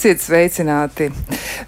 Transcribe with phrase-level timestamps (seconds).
[0.00, 1.10] Esiet sveicināti!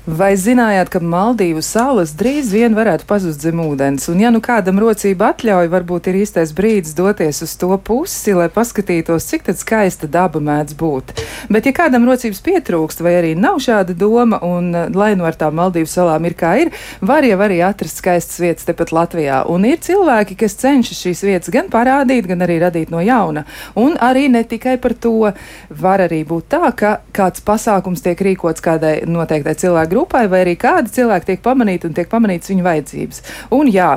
[0.02, 4.08] Vai zinājāt, ka Maldīvu salas drīz vien varētu pazust zem ūdens?
[4.10, 8.48] Un, ja nu kādam rocība atļauj, varbūt ir īstais brīdis doties uz to pusi, lai
[8.50, 11.12] paskatītos, cik skaista daba mēdz būt.
[11.54, 15.54] Bet, ja kādam rocības pietrūkst, vai arī nav šāda doma, un lai nu ar tām
[15.60, 19.44] Maldīvu salām ir kā ir, var jau arī atrast skaistas vietas tepat Latvijā.
[19.54, 23.46] Un ir cilvēki, kas cenšas šīs vietas gan parādīt, gan arī radīt no jauna.
[23.78, 25.30] Un arī ne tikai par to
[25.70, 30.56] var arī būt tā, ka kāds pasākums tiek rīkots kādai noteiktai cilvēku grupai, vai arī
[30.60, 33.22] kādi cilvēki tiek pamanīti un tiek pamanītas viņu vajadzības.
[33.58, 33.92] Un jā,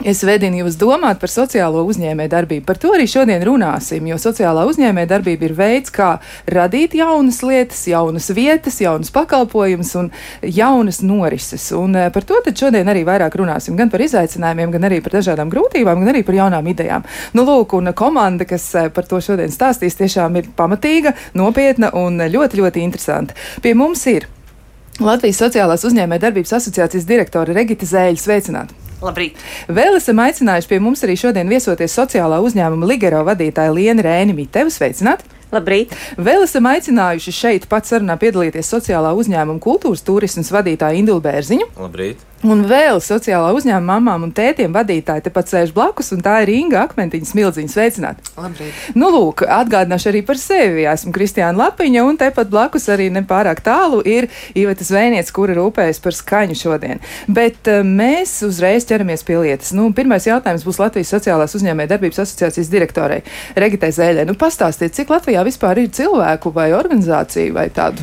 [0.00, 2.64] Es vedinu jūs domāt par sociālo uzņēmē darbību.
[2.66, 6.16] Par to arī šodien runāsim, jo sociālā uzņēmē darbība ir veids, kā
[6.50, 10.10] radīt jaunas lietas, jaunas vietas, jaunas pakalpojumus un
[10.42, 11.68] jaunas norises.
[11.76, 13.76] Un eh, par to tad šodien arī vairāk runāsim.
[13.78, 17.06] Gan par izaicinājumiem, gan arī par dažādām grūtībām, gan arī par jaunām idejām.
[17.36, 22.16] Nu, lūk, un komanda, kas eh, par to šodien stāstīs, tiešām ir pamatīga, nopietna un
[22.32, 23.36] ļoti, ļoti interesanta.
[23.62, 24.26] Pie mums ir
[25.06, 28.20] Latvijas Sociālās uzņēmē darbības asociācijas direktore Regita Zēļa.
[28.22, 28.78] Sveicināti!
[29.02, 29.38] Labrīt!
[29.66, 34.70] Vēl esam aicinājuši pie mums arī šodien viesoties sociālā uzņēmuma Ligero vadītāja Liena Rēni Mitevu.
[34.70, 35.26] Sveicināti!
[35.52, 35.92] Labrīt!
[36.16, 41.72] Vēl esam aicinājuši šeit pat sarunā piedalīties sociālā uzņēmuma kultūras turismas vadītāju Indulu Bērziņu.
[41.82, 42.22] Labrīt!
[42.42, 46.80] Un vēl sociālā uzņēmuma mamām un tētiem vadītāji tepat sēž blakus, un tā ir Inga
[46.88, 47.70] Akmentiņa smilziņa.
[47.70, 48.32] Sveicināti!
[48.34, 48.80] Labrīt!
[48.98, 50.82] Nu, lūk, atgādināšu arī par sevi.
[50.90, 54.26] Esmu Kristiāna Lapiņa, un tepat blakus arī nepārāk tālu ir
[54.58, 57.02] Iveta Zvēniec, kura rūpējas par skaņu šodien.
[57.30, 59.70] Bet uh, mēs uzreiz ķeramies pie lietas.
[59.78, 63.20] Nu, pirmais jautājums būs Latvijas sociālās uzņēmē darbības asociācijas direktorei
[63.54, 64.26] Regitai Zēļai.
[64.26, 68.02] Nu, pastāstiet, cik Latvijā vispār ir cilvēku vai organizāciju vai tādu?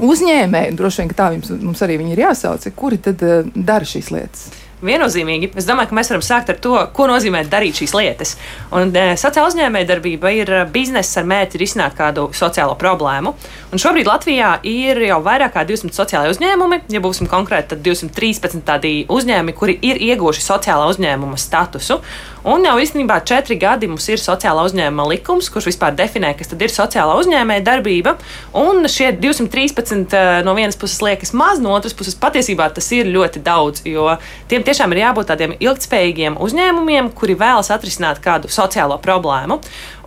[0.00, 4.50] Uzņēmēji, droši vien, tā jums, mums arī ir jāsauc, kuri tad uh, dara šīs lietas?
[4.82, 5.52] viennozīmīgi.
[5.58, 8.34] Es domāju, ka mēs varam sākt ar to, ko nozīmē darīt šīs lietas.
[8.74, 13.34] Un, e, sociāla uzņēmējdarbība ir biznesa ar mērķi risināt kādu sociālo problēmu.
[13.72, 16.82] Un šobrīd Latvijā ir jau vairāk kā 200 sociālai uzņēmumi.
[16.92, 22.00] Ja būsim konkrēti, tad 213 tādi uzņēmumi, kuri ir ieguvuši sociālā uzņēmuma statusu.
[22.42, 26.62] Un jau īstenībā četri gadi mums ir sociālā uzņēmuma likums, kurš vispār definē, kas tad
[26.64, 28.16] ir sociālā uzņēmēja darbība.
[28.58, 33.06] Un šie 213 eh, no vienas puses liekas maz, no otras puses patiesībā tas ir
[33.14, 34.08] ļoti daudz, jo
[34.50, 39.60] tiem tiešām ir jābūt tādiem ilgspējīgiem uzņēmumiem, kuri vēlas atrisināt kādu sociālo problēmu.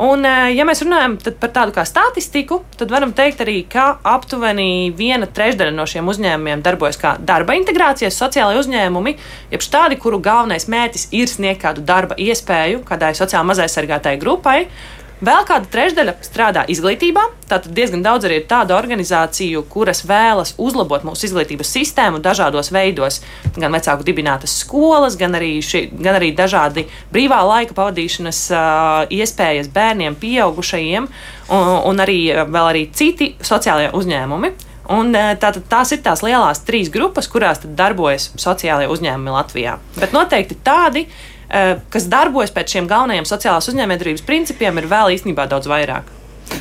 [0.04, 4.92] Un, eh, ja mēs runājam par tādu kā statistiku, tad varam teikt arī, ka aptuveni
[4.92, 9.16] viena trešdaļa no šiem uzņēmumiem darbojas kā darba integrācijas sociālai uzņēmumi,
[9.56, 14.64] jeb tādi, kuru galvenais mērķis ir sniegt kādu darba iespēju kādai sociāli mazaisargātai grupai.
[15.24, 17.22] Vēl kāda trešdaļa strādā izglītībā.
[17.48, 23.22] Tātad diezgan daudz arī ir tādu organizāciju, kuras vēlas uzlabot mūsu izglītības sistēmu dažādos veidos.
[23.56, 26.84] Gan vecāku dibinātas skolas, gan arī, ši, gan arī dažādi
[27.16, 31.08] brīvā laika pavadīšanas uh, iespējas bērniem, pieaugušajiem,
[31.48, 34.52] un, un arī vēl arī citi sociālie uzņēmumi.
[34.92, 39.80] Un, tātad, tās ir tās lielās trīs grupas, kurās darbojas sociālajie uzņēmumi Latvijā.
[39.96, 41.08] Bet noteikti tādi,
[41.94, 46.12] kas darbojas pēc šiem galvenajiem sociālās uzņēmējdarbības principiem, ir vēl īstenībā daudz vairāk.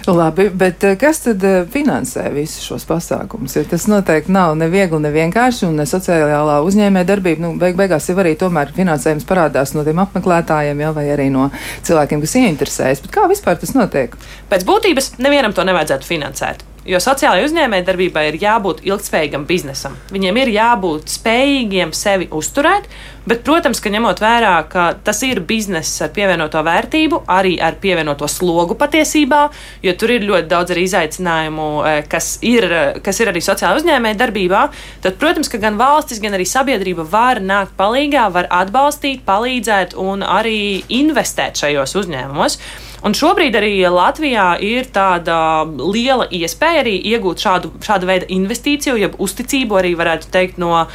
[0.06, 3.54] Labi, bet eh, kas tad eh, finansē visus šos pasākumus?
[3.56, 7.78] Jo tas noteikti nav ne viegli, ne vienkārši, un ne sociālā uzņēmē darbība, nu, beig
[7.78, 11.48] beigās jau arī tomēr finansējums parādās no tiem apmeklētājiem, jau vai arī no
[11.86, 13.02] cilvēkiem, kas ieinteresējas.
[13.06, 14.16] Bet kā vispār tas notiek?
[14.52, 16.64] Pēc būtības nevienam to nevajadzētu finansēt.
[16.84, 19.96] Jo sociālajai uzņēmējdarbībai ir jābūt ilgspējīgam biznesam.
[20.12, 22.90] Viņiem ir jābūt spējīgiem sevi uzturēt,
[23.28, 28.28] bet, protams, ka ņemot vērā, ka tas ir bizness ar pievienoto vērtību, arī ar pievienoto
[28.30, 29.42] slogu patiesībā,
[29.84, 32.68] jo tur ir ļoti daudz arī izaicinājumu, e, kas ir,
[33.04, 34.62] kas ir arī sociālajā uzņēmējdarbībā,
[35.04, 40.24] tad, protams, ka gan valstis, gan arī sabiedrība var nākt palīdzīgā, var atbalstīt, palīdzēt un
[40.26, 42.58] arī investēt šajos uzņēmumos.
[43.04, 45.36] Un šobrīd arī Latvijā ir tāda
[45.76, 50.88] liela iespēja arī iegūt šādu, šādu veidu investīciju, jeb uzticību arī varētu teikt no, eh,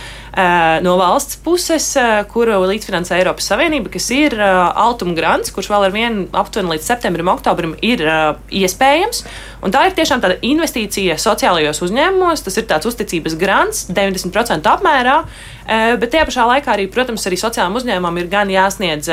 [0.81, 5.87] no valsts puses, eh, kuru līdzfinansē Eiropas Savienība, kas ir eh, Altuma grants, kurš vēl
[5.87, 8.03] ar vienu aptuveni līdz septembrim, oktobrim ir
[8.53, 9.23] iespējams.
[9.65, 15.17] Un tā ir tiešām tāda investīcija sociālajos uzņēmumos, tas ir tāds uzticības grants 90% apmērā,
[15.99, 19.11] bet tajā pašā laikā arī, protams, arī sociālajiem uzņēmumam ir gan jāsniedz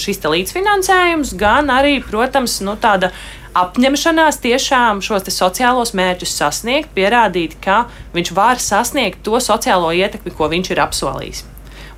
[0.00, 3.12] šis līdzfinansējums, gan arī protams, nu, tāda
[3.56, 7.86] apņemšanās tiešām šos sociālos mērķus sasniegt, pierādīt, ka
[8.16, 11.46] viņš var sasniegt to sociālo ietekmi, ko viņš ir apsolījis.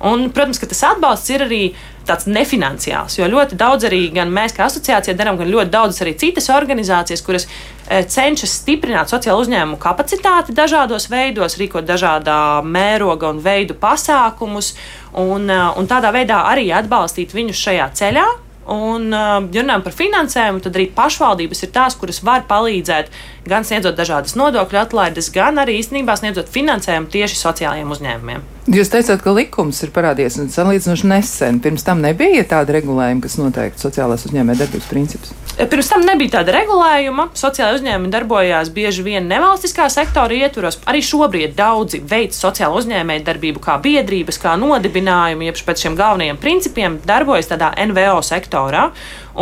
[0.01, 1.61] Un, protams, ka tas atbalsts ir arī
[2.07, 6.49] tāds nefinanciāls, jo ļoti daudz arī mēs, kā asociācija, darām, gan ļoti daudz arī citas
[6.49, 13.77] organizācijas, kuras e, cenšas stiprināt sociālo uzņēmumu kapacitāti dažādos veidos, rīkot dažādā mēroga un veidu
[13.77, 14.73] pasākumus,
[15.13, 18.25] un, e, un tādā veidā arī atbalstīt viņus šajā ceļā
[18.69, 23.09] Un, ja runājam par finansējumu, tad arī pašvaldības ir tās, kuras var palīdzēt
[23.49, 28.45] gan sniedzot dažādas nodokļu atlaides, gan arī īstenībā sniedzot finansējumu tieši sociālajiem uzņēmumiem.
[28.69, 31.57] Jūs teicāt, ka likums ir parādījies salīdzinoši nesen.
[31.63, 35.33] Pirms tam nebija tāda regulējuma, kas noteikti sociālās uzņēmējdarbības principus.
[35.51, 37.25] Pirms tam nebija tāda regulējuma.
[37.35, 40.79] Sociālai uzņēmumi darbojās bieži vien nevalstiskā sektora ietvaros.
[40.87, 46.97] Arī šobrīd daudzi veids sociālo uzņēmējdarbību kā biedrības, kā nodibinājumu, jeb pēc šiem galvenajiem principiem
[47.03, 48.87] darbojas tādā NVO sektorā.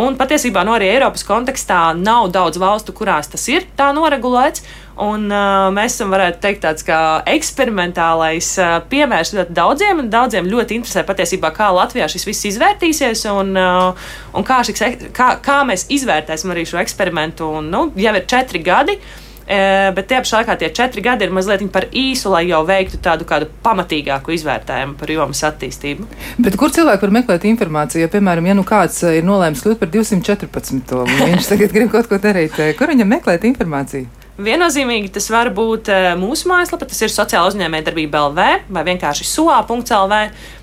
[0.02, 4.66] Un patiesībā no arī Eiropas kontekstā nav daudz valstu, kurās tas ir tā noregulēts.
[5.00, 6.98] Un, uh, mēs esam, varētu teikt, tāds kā
[7.32, 14.12] eksperimentālais uh, piemērs daudziem, daudziem ļoti interesē patiesībā, kā Latvijā šis viss izvērtīsies un, uh,
[14.36, 14.84] un kā, šiks,
[15.16, 17.48] kā, kā mēs izvērtēsim arī šo eksperimentu.
[17.62, 19.00] Un, nu, jau ir četri gadi.
[19.00, 23.00] Uh, bet tie pašā laikā tie četri gadi ir mazliet par īsu, lai jau veiktu
[23.02, 26.12] tādu kādu pamatīgāku izvērtējumu par jomas attīstību.
[26.44, 28.04] Bet kur cilvēki var meklēt informāciju?
[28.04, 30.96] Ja, piemēram, ja nu kāds ir nolēmis kļūt par 214.
[31.08, 34.19] un viņš tagad grib kaut ko darīt, kur viņam meklēt informāciju?
[34.40, 35.90] Viennozīmīgi tas var būt
[36.20, 40.20] mūsu mājaslapa, tas ir sociāla uzņēmējdarbība LV vai vienkārši suā.lv,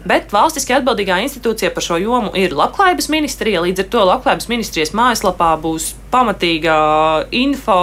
[0.08, 3.62] bet valstiski atbildīgā institūcija par šo jomu ir Labklājības ministrija.
[3.64, 6.76] Līdz ar to Labklājības ministrijas mājaslapā būs pamatīga
[7.34, 7.78] info,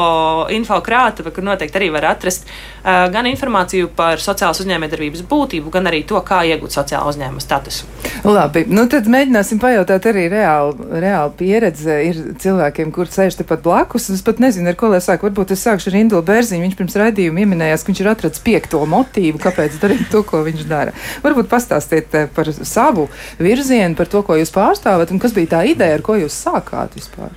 [0.53, 5.89] info krātuve, kur noteikti arī var atrast uh, gan informāciju par sociālās uzņēmējdarbības būtību, gan
[5.91, 7.89] arī to, kā iegūt sociālo uzņēmumu statusu.
[8.23, 14.09] Labi, nu tad mēģināsim pajautāt arī reāli, reāli pieredze ir cilvēkiem, kur sēž tepat blakus.
[14.13, 15.27] Es pat nezinu, ar ko lai sāku.
[15.27, 16.63] Varbūt es sākšu ar Indulu Bērziņu.
[16.63, 20.65] Viņš pirms raidījuma ieminējās, ka viņš ir atradzis piekto motīvu, kāpēc darīt to, ko viņš
[20.69, 20.95] dara.
[21.25, 23.07] Varbūt pastāstiet par savu
[23.42, 26.98] virzienu, par to, ko jūs pārstāvat un kas bija tā ideja, ar ko jūs sākāt
[26.98, 27.33] vispār.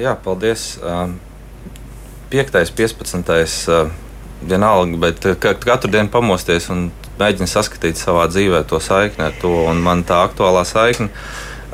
[0.00, 0.74] Jā, paldies.
[2.30, 2.72] 5.
[2.74, 3.90] 15.
[4.46, 5.26] vienalga, bet
[5.62, 6.88] katru dienu pamosties un
[7.20, 9.52] mēģināt saskatīt savā dzīvē to saikni ar to.
[9.80, 11.10] Man tā aktuālā saikne.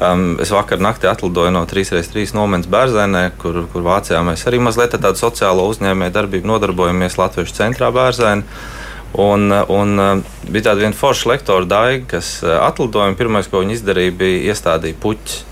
[0.02, 4.96] Um, es vakar naktī atlidoju no 3x3 nometnes Bērzēnē, kur, kur Vācijā mēs arī mazliet
[4.96, 8.42] tādu sociālo uzņēmēju darbību nodarbojamies Latvijas centrā Bērzēnē.
[9.20, 14.52] Un, un bija tāda viena forša lektora daiga, kas atlidojumu pirmais, ko viņa izdarīja, bija
[14.52, 15.42] iestādīt puķus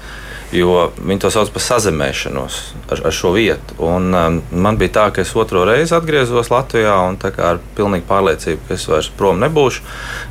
[0.52, 2.58] jo viņi to sauc par sazemēšanos
[2.90, 3.76] ar, ar šo vietu.
[3.86, 8.66] Un, um, man bija tā, ka es otro reizi atgriezos Latvijā un ar pilnīgu pārliecību,
[8.66, 9.84] ka es vairs prom nebūšu,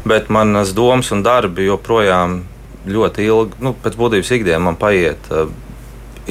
[0.10, 2.42] bet manas domas un darbi joprojām
[2.90, 5.32] ļoti ilgi, nu, pēc būtības ikdienā man paiet.
[5.32, 5.52] Uh,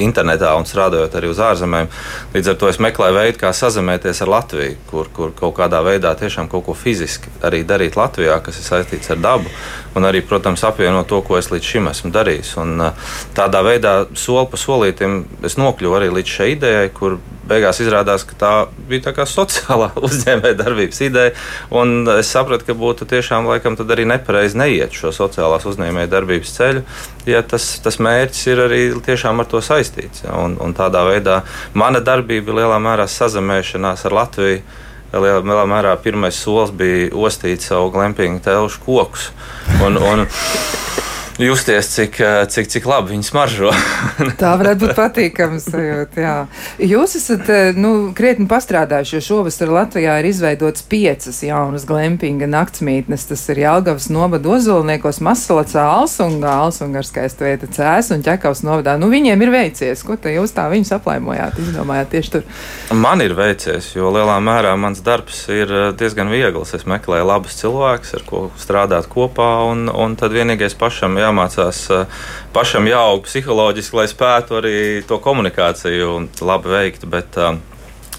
[0.03, 1.89] internetā un strādājot arī uz ārzemēm.
[2.33, 6.13] Līdz ar to es meklēju veidu, kā sazināties ar Latviju, kur, kur kaut kādā veidā
[6.19, 9.51] tiešām kaut ko fiziski arī darīt Latvijā, kas ir saistīts ar dabu,
[9.95, 12.55] un arī, protams, apvienot to, ko es līdz šim esmu darījis.
[12.63, 12.87] Un,
[13.37, 17.19] tādā veidā soli pa solītam es nokļuvu arī līdz šai idejai, kur
[17.49, 18.51] beigās izrādās, ka tā
[18.89, 21.33] bija tā sociālā uzņēmējdarbības ideja.
[22.19, 26.83] Es sapratu, ka būtu tiešām laikam arī nepareizi neiet šo sociālās uzņēmējdarbības ceļu,
[27.29, 30.25] ja tas, tas mērķis ir arī tiešām ar to saistīts.
[30.25, 30.37] Ja?
[30.43, 31.41] Un, un tādā veidā
[31.73, 34.61] mana darbība lielā mērā sazemēšanās ar Latviju.
[35.09, 39.31] Lielā, lielā mērā pirmais solis bija ostīt savu glampingu telšu kokus.
[39.81, 40.27] Un, un,
[41.39, 43.71] justies, cik, eh, cik, cik labi viņi smaržo.
[44.41, 46.19] Tā varētu būt patīkama sajūta.
[46.19, 46.33] Jā.
[46.83, 53.27] Jūs esat eh, nu, krietni pastrādājuši, jo šovasar Latvijā ir izveidotas piecas jaunas glampinga naktsmītnes.
[53.31, 58.97] Tas ir Jelgavas novada ozolniekos, Masalacā, Alsungā, Alsungā ar skaistu vietu cēs un ķekavas novadā.
[58.99, 60.03] Nu, viņiem ir veicies.
[60.03, 62.47] Ko te jūs tā viņus aplaimojāt, izdomājāt tieši tur?
[62.91, 66.75] Man ir veicies, jo lielā mērā mans darbs ir eh, diezgan viegls.
[66.75, 71.81] Es meklēju labus cilvēkus, ar ko strādāt kopā, un, un tad vienīgais pašam jā, jāmācās
[71.93, 72.21] eh,
[72.53, 77.09] pašam jāaug psiholoģiski, lai spētu arī to komunikāciju labi veikt.
[77.09, 77.59] Bet, eh,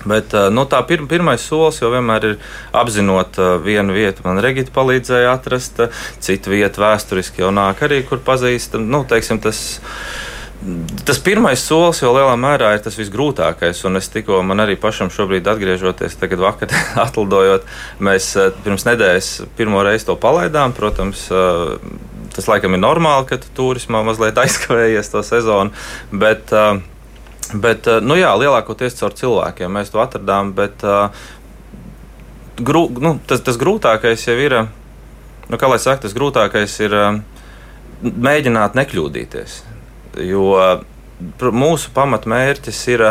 [0.00, 2.38] Bet eh, nu, tā pir, pirmais solis jau vienmēr ir
[2.72, 4.24] apzinot vienu vietu.
[4.24, 5.82] Man Regita palīdzēja atrast,
[6.24, 8.88] citu vietu vēsturiski jau nāk arī, kur pazīstam.
[8.88, 9.60] Nu, teiksim, tas,
[11.06, 15.08] Tas pirmais solis jau lielā mērā ir tas visgrūtākais, un es tikko man arī pašam
[15.08, 16.74] šobrīd atgriežoties, tagad vakar
[17.06, 17.64] atlidojot,
[18.04, 20.76] mēs pirms nedēļas pirmo reizi to palaidām.
[20.76, 21.24] Protams,
[22.34, 25.74] tas laikam ir normāli, ka turismā mazliet aizkavējies to sezonu.
[26.12, 26.78] Bet, uh,
[27.54, 30.54] bet uh, nu jā, lielākoties caur cilvēkiem mēs to atradām.
[30.56, 31.10] Bet, uh,
[32.60, 34.56] grū, nu, tas, tas grūtākais jau ir,
[35.48, 36.96] nu, kā lai saka, tas grūtākais ir
[38.00, 39.58] mēģināt nekļūdīties.
[40.26, 40.46] Jo
[41.52, 43.04] mūsu pamatmērķis ir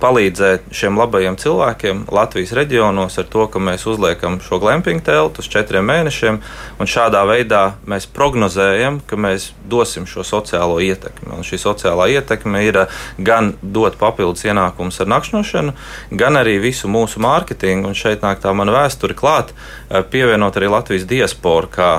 [0.00, 5.48] palīdzēt šiem labajiem cilvēkiem Latvijas reģionos ar to, ka mēs uzliekam šo glamping teltu uz
[5.52, 6.40] četriem mēnešiem,
[6.80, 11.32] un šādā veidā mēs prognozējam, ka mēs dosim šo sociālo ietekmi.
[11.36, 12.84] Un šī sociālā ietekme ir
[13.18, 15.74] gan dot papildus ienākumus ar nakšņošanu,
[16.22, 19.54] gan arī visu mūsu mārketingu, un šeit nāk tā mana vēsture klāt,
[20.12, 21.90] pievienot arī Latvijas diasporu kā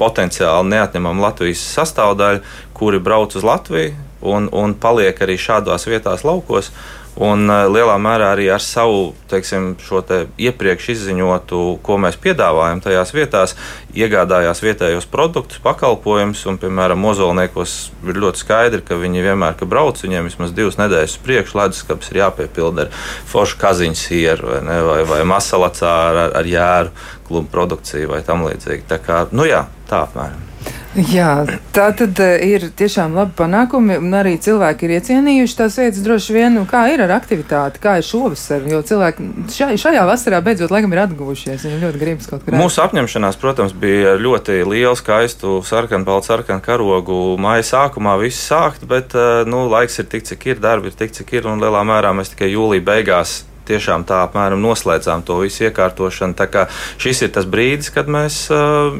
[0.00, 2.40] potenciāli neatņemama Latvijas sastāvdaļa,
[2.76, 6.72] kuri brauc uz Latviju un, un paliek arī šādās vietās laukos.
[7.20, 9.72] Un uh, lielā mērā arī ar savu teiksim,
[10.06, 13.56] te iepriekš izziņotu, ko mēs piedāvājam tajās vietās,
[13.98, 16.46] iegādājās vietējos produktus, pakalpojumus.
[16.62, 17.74] Piemēram, mozolniekos
[18.06, 22.22] ir ļoti skaidri, ka viņi vienmēr, kad brauc, viņiem vismaz divas nedēļas priekš leduskapis ir
[22.22, 23.00] jāpiepilda ar
[23.32, 26.94] foršu kaziņu sieru vai, ne, vai, vai masalacā ar, ar jēru
[27.26, 28.86] klubu produkciju vai tam līdzīgi.
[28.88, 30.49] Tā kā, nu jā, tā apmēram.
[30.90, 36.02] Jā, tā tad eh, ir tiešām labi panākumi, un arī cilvēki ir iecienījuši tās vietas
[36.02, 36.56] droši vien.
[36.58, 38.64] Nu, kā ir ar aktivitāti, kā ir šovasar?
[38.66, 41.62] Jo cilvēki šajā, šajā vasarā beidzot laikam ir atguvušies.
[41.68, 42.58] Viņi ļoti gribas kaut kur.
[42.58, 47.20] Mūsu apņemšanās, protams, bija ļoti liela, skaistu sarkanu, baltu sarkanu karogu.
[47.38, 51.14] Māja sākumā viss sākt, bet eh, nu, laiks ir tik, cik ir, darbi ir tik,
[51.14, 55.68] cik ir, un lielā mērā mēs tikai jūlija beigās tiešām tā apmēram noslēdzām to visu
[55.68, 56.36] iekārtošanu.
[56.38, 56.66] Tā kā
[57.00, 58.42] šis ir tas brīdis, kad mēs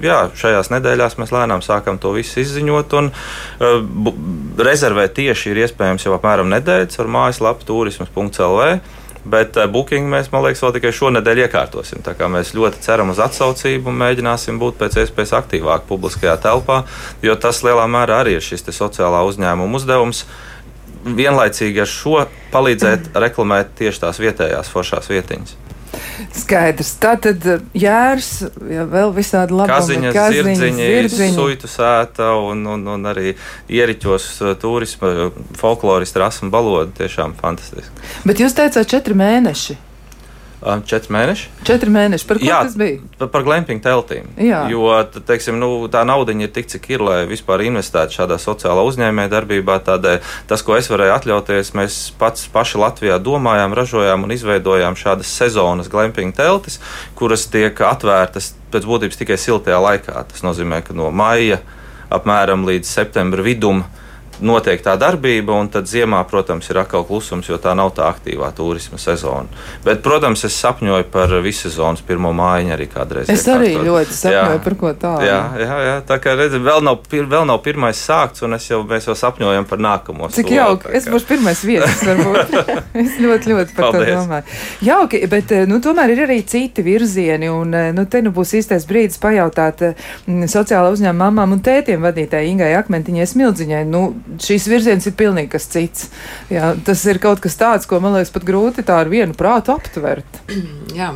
[0.04, 2.96] jā, šajās nedēļās mēs lēnām sākam to visu izziņot.
[3.00, 3.12] Un,
[4.70, 8.72] rezervēt tieši ir iespējams jau apmēram nedēļas ar mājaslapu turismas.lv.
[9.20, 12.00] Bet uh, booking mēs, man liekas, vēl tikai šonadēļ iekārtosim.
[12.32, 16.82] Mēs ļoti ceram uz atsaucību un mēģināsim būt pēc iespējas aktīvāk publiskajā telpā,
[17.20, 20.24] jo tas lielā mērā arī ir šis sociālā uzņēmuma uzdevums.
[21.04, 25.56] Vienlaicīgi ar šo palīdzēt reklamēt tieši tās vietējās foršās vietiņas.
[26.36, 26.92] Skaidrs.
[27.02, 28.30] Tā tad eh, jērs,
[28.70, 29.72] ja vēl visādi labi.
[29.72, 31.34] Kaziņas, kaziņas zirdziņi, zirdziņi.
[31.36, 33.34] suitu sēta un, un, un arī
[33.72, 36.94] ieriķos eh, turisma, folkloristu rasmu balodu.
[37.00, 38.08] Tiešām fantastiski.
[38.28, 39.78] Bet jūs teicāt četri mēneši.
[40.60, 41.46] Četri mēneši.
[41.64, 42.26] Četri mēneši.
[42.28, 42.98] Par ko Jā, tas bija?
[43.16, 44.26] Par, par glamping teltīm.
[44.36, 44.66] Jā.
[44.68, 44.92] Jo
[45.24, 49.78] teiksim, nu, tā nauda ir tik, cik ir, lai vispār investētu šādā sociālā uzņēmējdarbībā.
[49.88, 55.32] Tādēļ tas, ko es varēju atļauties, mēs pats paši Latvijā domājām, ražojām un izveidojām šādas
[55.32, 56.76] sezonas glamping teltis,
[57.16, 60.26] kuras tiek atvērtas pēc būtības tikai siltajā laikā.
[60.28, 61.62] Tas nozīmē, ka no maija
[62.12, 63.86] apmēram līdz septembra vidum
[64.42, 68.50] notiek tā darbība, un tad ziemā, protams, ir atkal klusums, jo tā nav tā aktīvā
[68.56, 69.48] turisma sezona.
[69.84, 73.30] Bet, protams, es sapņoju par visu sezonas pirmo mājiņu arī kādreiz.
[73.32, 75.28] Es arī ļoti sapņoju jā, par ko tādu.
[75.28, 79.08] Jā, jā, jā, tā kā redzat, vēl nav, vēl nav pirmais sākts, un jau, mēs
[79.08, 80.30] jau sapņojam par nākamo.
[80.34, 82.54] Cik jauki, es būšu pirmais viesis, varbūt.
[83.04, 84.10] es ļoti, ļoti par Paldies.
[84.10, 84.60] to domāju.
[84.90, 88.56] Jauki, bet, eh, nu, tomēr ir arī citi virzieni, un, eh, nu, te nu būs
[88.60, 93.82] īstais brīdis pajautāt mm, sociāla uzņēmuma mamām un tētiem vadītāji Ingai Akmentiņai Smildziņai.
[93.90, 94.02] Nu,
[94.40, 96.08] šīs virziens ir pilnīgi kas cits.
[96.52, 99.74] Jā, tas ir kaut kas tāds, ko man liekas pat grūti tā ar vienu prātu
[99.74, 100.40] aptvert.
[100.98, 101.10] Jā,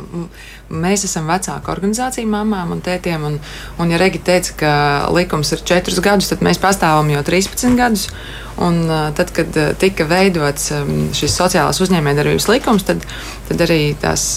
[0.69, 3.27] mēs esam vecāka organizācija mamām un tētiem.
[3.29, 3.37] Un,
[3.81, 4.71] un ja Regi teica, ka
[5.15, 8.07] likums ir 4 gadus, tad mēs pastāvam jau 13 gadus.
[8.55, 8.85] Un,
[9.17, 10.71] tad, kad tika veidots
[11.17, 13.03] šis sociālās uzņēmējdarbības likums, tad,
[13.49, 14.33] tad arī tās.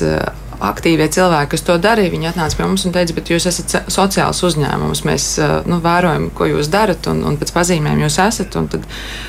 [0.58, 3.90] Uh, aktīvie cilvēki, kas to darīja, viņi atnāca pie mums un teica, bet jūs esat
[3.94, 5.26] sociāls uzņēmums, mēs
[5.70, 8.50] nu, vērojam, ko jūs darat, un, un pēc pazīmēm jūs esat.
[8.54, 8.86] Tad,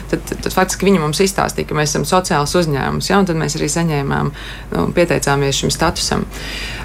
[0.09, 3.38] tad, tad, tad faktiski viņi mums izstāstīja, ka mēs esam sociāls uzņēmums, ja, un tad
[3.39, 4.31] mēs arī saņēmām,
[4.74, 6.25] nu, pieteicāmies šim statusam.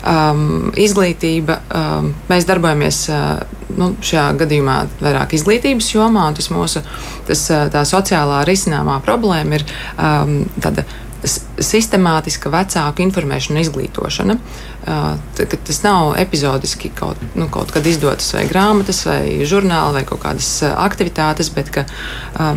[0.04, 6.84] Um, izglītība, um, mēs darbojamies uh, nu, šajā gadījumā vairāk izglītības jomā, un tas mūsu
[7.28, 9.64] tas, tā sociālā risināmā problēma ir
[9.96, 10.84] um, tāda
[11.25, 14.37] sistemātiska vecāku informēšana un izglītošana.
[14.85, 20.50] Tas nav epizodiski kaut, nu, kaut kad izdotas vai grāmatas, vai žurnāli, vai kaut kādas
[20.69, 21.73] aktivitātes, bet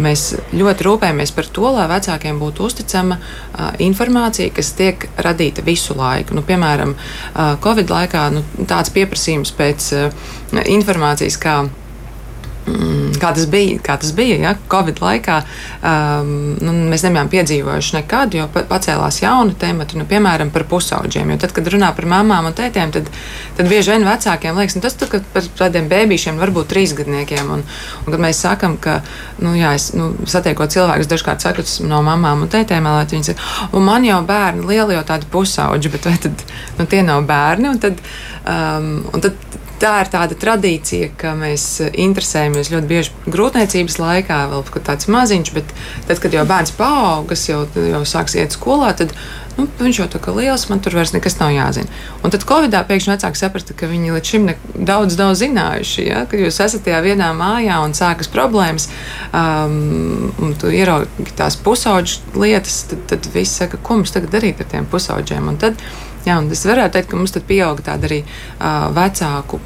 [0.04, 3.20] mēs ļoti rūpējamies par to, lai vecākiem būtu uzticama
[3.84, 6.36] informācija, kas tiek radīta visu laiku.
[6.38, 6.96] Nu, piemēram,
[7.64, 9.92] Covid laikā nu, tāds pieprasījums pēc
[10.68, 11.62] informācijas, kā
[13.22, 14.54] kā tas bija, kā tas bija ja?
[14.72, 15.38] Covid laikā,
[15.82, 16.32] um,
[16.62, 21.34] nu, mēs nebijām piedzīvojuši nekad, jo pacēlās jauni temati, nu, piemēram, par pusauģiem.
[21.34, 23.10] Jo tad, kad runā par mamām un tētiem, tad,
[23.58, 27.54] tad bieži vien vecākiem liekas, nu, tas ir par tādiem bērniem, varbūt trīsgadniekiem.
[27.58, 27.64] Un,
[28.06, 29.00] un kad mēs sakām, ka,
[29.44, 33.32] nu, jā, es nu, satiekot cilvēkus, dažkārt saku, tas no mamām un tētiem, lai viņi
[33.32, 33.48] saka,
[33.78, 36.44] un man jau bērni lieli jau tādi pusauģi, bet vai tad
[36.78, 37.72] nu, tie nav bērni?
[37.72, 38.04] Un tad,
[38.44, 44.66] um, un tad tā ir tāda tradīcija, ka mēs interesējamies ļoti bieži grūtniecības laikā, vēl
[44.78, 45.74] tāds maziņš, bet
[46.08, 49.14] tad, kad jau bērns paaugas, jau, jau sāks iet skolā, tad
[49.58, 51.90] nu, viņš jau tā kā liels, man tur vairs nekas nav jāzina.
[52.26, 56.26] Un tad Covidā pēkšņi vecāki saprata, ka viņi līdz šim daudz, daudz zinājuši, ja?
[56.30, 58.90] ka jūs esat tajā vienā mājā un sākas problēmas,
[59.32, 64.62] um, un tu ieraugi tās pusauģu lietas, tad, tad viss saka, ko mums tagad darīt
[64.62, 65.50] ar tiem pusauģiem.
[65.54, 65.82] Un tad,
[66.28, 69.62] Jā, un es varētu teikt, ka mums tad pieauga tāda arī uh, vecāku,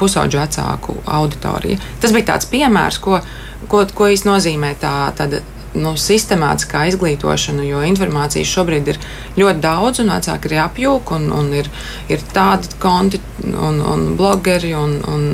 [0.00, 1.80] pusauģu vecāku auditorija.
[2.00, 3.20] Tas bija tāds piemērs, ko,
[3.68, 5.42] ko, ko īstenībā nozīmē tā tāda
[5.76, 9.00] nu, sistemātiskā izglītošana, jo informācijas šobrīd ir
[9.36, 11.70] ļoti daudz, un vecāki ir apjūk, un, un ir,
[12.12, 15.26] ir tādi konti, un, un blogeri, un, un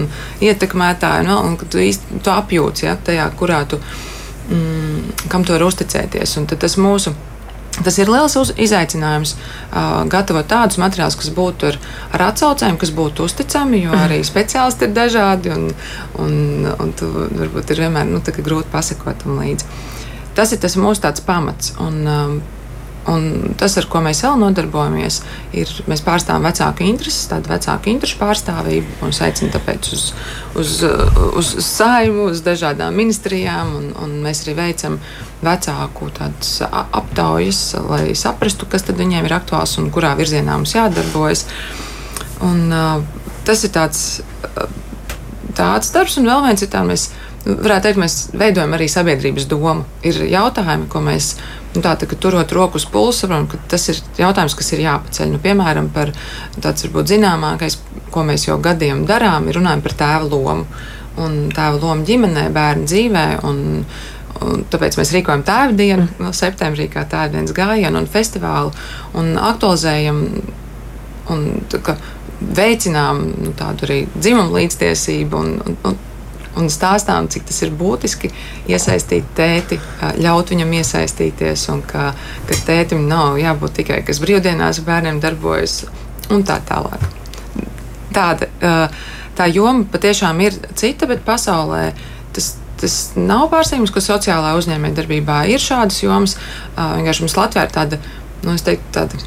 [0.42, 3.78] ietekmētāji, nu, un tu īsti tu apjūci ja, tajā, kurā tu,
[4.50, 6.40] mm, kam tu vari uzticēties.
[6.40, 7.14] Un tas mūsu
[7.84, 11.78] Tas ir liels izaicinājums uh, gatavot tādus materiālus, kas būtu ar,
[12.14, 15.68] ar atsaucēm, kas būtu uzticami, jo arī speciālisti ir dažādi un,
[16.22, 16.34] un,
[16.72, 19.68] un tu varbūt ir vienmēr nu, grūti pasakot tam līdzi.
[20.36, 21.74] Tas ir tas mūsu pamats.
[21.82, 22.36] Un, um,
[23.11, 25.16] Un tas, ar ko mēs vēl nodarbojamies,
[25.59, 28.99] ir mēs pārstāvam vecāku intereses, tādu vecāku interesu pārstāvību.
[29.00, 30.04] Mums aicina tāpēc uz,
[30.59, 30.76] uz,
[31.40, 35.00] uz saimu, uz dažādām ministrijām, un, un mēs arī veicam
[35.42, 36.12] vecāku
[36.71, 41.49] aptaujas, lai saprastu, kas tad viņiem ir aktuāls un kurā virzienā mums jādarbojas.
[42.47, 43.02] Un, uh,
[43.47, 44.06] tas ir tāds,
[45.59, 47.11] tāds darbs, un vēl viens ir tāds,
[47.46, 49.87] varētu teikt, mēs veidojam arī sabiedrības domu.
[50.06, 51.34] Ir jautājumi, ko mēs
[51.72, 55.30] Nu, tā, tā, turot roku uz pulsa, saprotam, ka tas ir jautājums, kas ir jāpaceļ.
[55.32, 56.11] Nu, piemēram, par
[56.61, 57.78] tāds varbūt zināmākais,
[58.12, 60.66] ko mēs jau gadiem darām, ir runājam par tēva lomu.
[61.22, 63.25] Un tēva lomu ģimenē, bērnu dzīvē.
[63.49, 63.62] Un,
[64.44, 68.75] un tāpēc mēs rīkojam tēva dienu, no septembrī, kā tēva dienas gājienu un festivālu,
[69.16, 70.22] un aktualizējam
[71.32, 71.96] un tā,
[72.42, 75.40] veicinām nu, tādu arī dzimumu līdztiesību.
[75.40, 76.00] Un, un, un,
[76.59, 78.30] un stāstām, cik tas ir būtiski
[78.71, 79.78] iesaistīt tēti,
[80.23, 82.11] ļaut viņam iesaistīties, un ka,
[82.49, 85.82] ka tētim nav jābūt tikai kas brīvdienās bērniem darbojas
[86.32, 87.06] un tā tālāk.
[88.12, 88.50] Tāda,
[89.38, 91.92] tā joma patiešām ir cita, bet pasaulē
[92.37, 96.35] tas tas nav pārsteigums, ka sociālā uzņēmējdarbībā ir šādas jomas.
[96.75, 97.99] Vienkārši mums Latvijā ir tāda,
[98.42, 99.21] nu, teiktu, tāda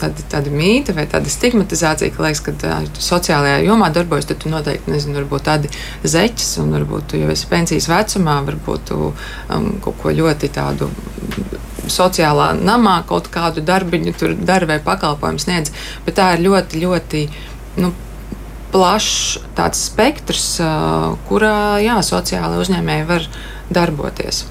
[0.00, 4.52] tāda, tāda mīta vai tāda stigmatizācija, ka liekas, ka uh, sociālajā jomā darbojas, tad tu
[4.52, 9.68] noteikti nezini, varbūt tādi zeķis, un varbūt tu jau esi pensijas vecumā, varbūt tu um,
[9.84, 10.90] kaut ko ļoti tādu.
[11.92, 15.72] Sociālā namā kaut kādu darbiņu tur dara vai pakalpojumu sniedz,
[16.06, 17.22] bet tā ir ļoti, ļoti
[17.82, 17.90] nu,
[18.72, 19.42] plašs
[19.76, 20.46] spektrs,
[21.28, 23.26] kurā jā, sociālai uzņēmēji var
[23.74, 24.44] darboties.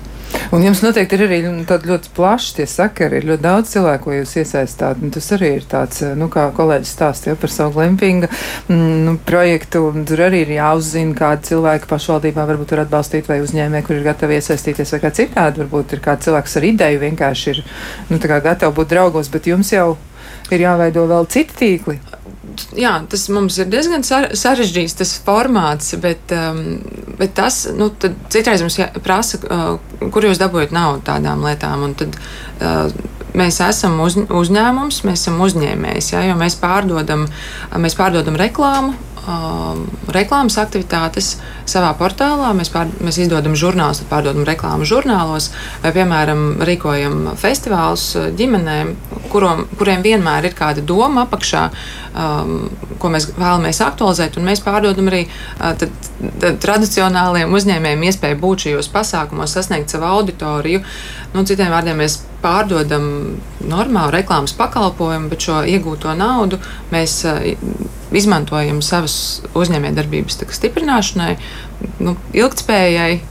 [0.51, 4.15] Un jums noteikti ir arī nu, ļoti plaši tie sakari, ir ļoti daudz cilvēku, ko
[4.17, 4.99] jūs iesaistāt.
[4.99, 9.85] Un tas arī ir tāds, nu, kā kolēģis stāstīja par savu glempinga mm, nu, projektu.
[10.09, 14.41] Tur arī ir jāuzzina, kādi cilvēki pašvaldībā varbūt var atbalstīt vai uzņēmē, kur ir gatavi
[14.41, 15.63] iesaistīties vai kā citādi.
[15.63, 17.63] Varbūt ir kāds cilvēks ar ideju vienkārši ir
[18.11, 19.93] nu, gatavi būt draugos, bet jums jau
[20.51, 22.01] ir jāveido vēl citi tīkli
[22.77, 26.79] jā, tas mums ir diezgan sarežģīts tas formāts, bet, um,
[27.19, 27.91] bet tas nu,
[28.33, 31.89] citreiz mums jā, prasa, uh, kur jūs dabūjat naudu tādām lietām.
[31.99, 32.21] Tad,
[32.61, 37.21] uh, Mēs esam uz, uzņēmums, mēs esam uzņēmējs, ja, jo mēs pārdodam,
[37.79, 38.91] mēs pārdodam reklāmu,
[39.29, 41.35] um, reklāmas aktivitātes
[41.69, 42.51] savā portālā.
[42.57, 45.51] Mēs, pār, mēs izdodam žurnālus, tad pārdodam reklāmu žurnālos,
[45.83, 48.93] vai, piemēram, rīkojam festivālus uh, ģimenēm,
[49.31, 51.67] kurom, kuriem vienmēr ir kāda doma apakšā,
[52.15, 52.55] um,
[53.01, 54.39] ko mēs vēlamies aktualizēt.
[54.41, 55.93] Mēs pārdodam arī uh, tad,
[56.41, 60.83] tad tradicionāliem uzņēmējiem iespēju būt šajos pasākumos, sasniegt savu auditoriju.
[61.35, 63.05] Nu, citiem vārdiem mēs pārdodam
[63.69, 66.57] normālu reklāmas pakalpojumu, bet šo iegūto naudu
[66.91, 69.15] mēs uh, izmantojam savas
[69.57, 71.35] uzņēmējdarbības stiprināšanai,
[72.03, 73.21] nu, ilgspējai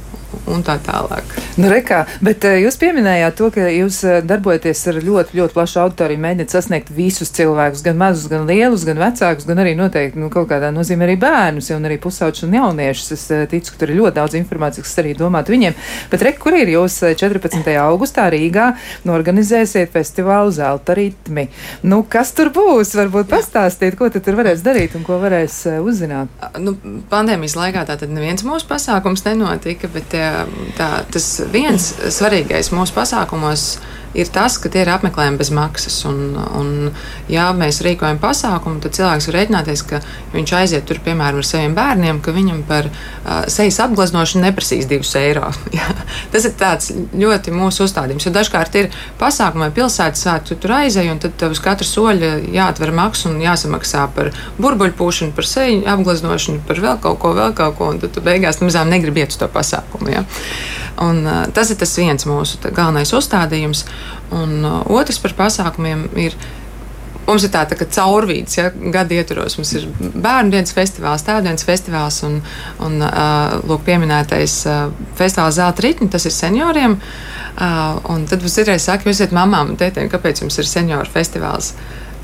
[0.50, 1.34] un tā tālāk.
[1.60, 5.80] Nu, rekā, bet uh, jūs pieminējāt to, ka jūs uh, darbojaties ar ļoti, ļoti plašu
[5.84, 10.30] auditoriju, mēģināt sasniegt visus cilvēkus, gan mazus, gan lielus, gan vecākus, gan arī noteikti nu,
[10.32, 13.12] kaut kādā nozīmē arī bērnus, un arī pusauģus un jauniešus.
[13.16, 15.76] Es uh, ticu, ka tur ir ļoti daudz informācijas, kas arī domātu viņiem.
[16.12, 17.74] Bet re, kur ir jūs 14.
[17.82, 18.70] augustā Rīgā
[19.08, 21.48] norganizēsiet festivālu Zelta ritmi?
[21.82, 22.94] Nu, kas tur būs?
[22.98, 26.30] Varbūt pastāstiet, ko tur varēs darīt un ko varēs uzzināt.
[26.62, 26.76] Nu,
[27.10, 30.19] pandēmijas laikā tā tad neviens mūsu pasākums nenotika, bet
[30.78, 33.66] tā, tas viens svarīgais mūsu pasākumos
[34.14, 36.00] ir tas, ka tie ir apmeklējumi bez maksas.
[36.08, 36.70] Un, un,
[37.30, 40.00] ja mēs rīkojam pasākumu, tad cilvēks var rēķināties, ka
[40.34, 45.12] viņš aiziet tur, piemēram, ar saviem bērniem, ka viņam par uh, sejas apgleznošanu neprasīs 2
[45.22, 45.52] eiro.
[46.32, 48.26] Tas ir tāds ļoti mūsu uzstādījums.
[48.26, 51.86] Jo dažkārt ir pasākumi vai pilsētas svētki, tu tur aizej, un tad tev uz katra
[51.86, 57.54] soļa jāatver maksu un jāsamaksā par burbuļpūšanu, par seju apgleznošanu, par vēl kaut ko, vēl
[57.56, 60.10] kaut ko, un tad tu beigās nemazām negribi iet uz to pasākumu.
[60.12, 60.24] Ja?
[61.00, 63.86] Un, uh, tas ir tas viens mūsu galvenais uzstādījums.
[64.36, 66.36] Un uh, otrs par pasākumiem ir.
[67.30, 69.54] Mums ir tāda tā caurvīds, ja gada ietvaros.
[69.58, 72.40] Mums ir bērnu dienas festivāls, tēvdienas festivāls un,
[72.82, 74.80] un uh, lūk, pieminētais uh,
[75.18, 76.96] festivāls Zelta ritmi, tas ir senioriem.
[77.54, 80.66] Uh, un tad mums ir arī saka, jūs esat mamām un tētiem, kāpēc jums ir
[80.66, 81.70] senioru festivāls?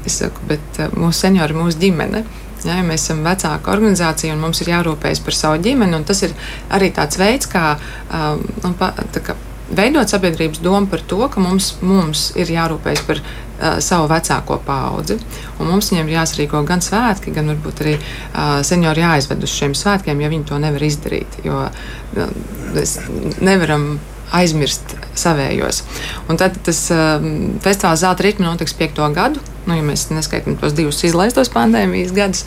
[0.09, 2.25] Es saku, bet uh, mūsu seniori ir mūsu ģimene.
[2.67, 6.03] Ja, mēs esam vecāka organizācija un mums ir jārūpējas par savu ģimeni.
[6.09, 6.35] Tas ir
[6.75, 7.77] arī tāds veids, kā,
[8.11, 9.37] um, pa, tā kā
[9.71, 15.19] veidot sabiedrības domu par to, ka mums, mums ir jārūpējas par uh, savu vecāko paudzi.
[15.59, 20.21] Mums viņiem ir jāsarīko gan svētki, gan varbūt arī uh, seniori jāizved uz šiem svētkiem,
[20.23, 21.41] ja viņi to nevar izdarīt.
[21.47, 22.37] Jo uh,
[22.77, 22.99] mēs
[23.41, 23.97] nevaram
[24.35, 25.83] aizmirst savējos.
[26.31, 27.23] Un tad tas uh,
[27.63, 29.43] festivāls zelta ritmi notiks piekto gadu.
[29.67, 32.45] Nu, ja mēs neskaitām tos divus izlaistos pandēmijas gadus,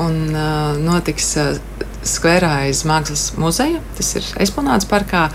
[0.00, 1.54] un uh, notiks uh,
[2.06, 3.80] skverā aiz mākslas muzeja.
[3.98, 5.28] Tas ir eksponāts parkā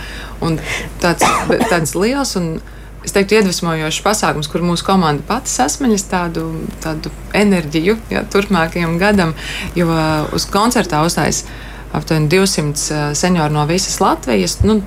[1.04, 1.28] tāds,
[1.70, 2.38] tāds liels.
[2.40, 2.56] Un,
[3.06, 6.46] Es teiktu, iedvesmojošs pasākums, kur mūsu komanda pati sasmaļas tādu,
[6.82, 9.36] tādu enerģiju ja, turpmākajam gadam,
[9.78, 9.86] jo
[10.34, 11.44] uz koncertā uzstājas
[11.94, 14.58] aptuveni 200 senioru no visas Latvijas.
[14.66, 14.82] Nu,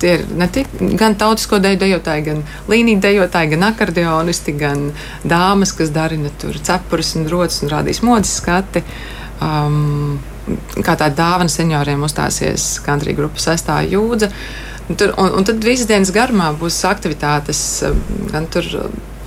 [0.00, 4.90] Tie ir ne tikai gan tautisko deju dejotāji, gan līniju dejotāji, gan akordeonisti, gan
[5.24, 8.84] dāmas, kas darina tur cepures un rotas un rādīs modes skati.
[9.40, 10.18] Um,
[10.82, 14.30] kā tāda dāvana senioriem uzstāsies country grupas sestā jūdza.
[14.86, 17.60] Tur, un, un tad visas dienas garumā būs aktivitātes,
[18.30, 18.68] gan tur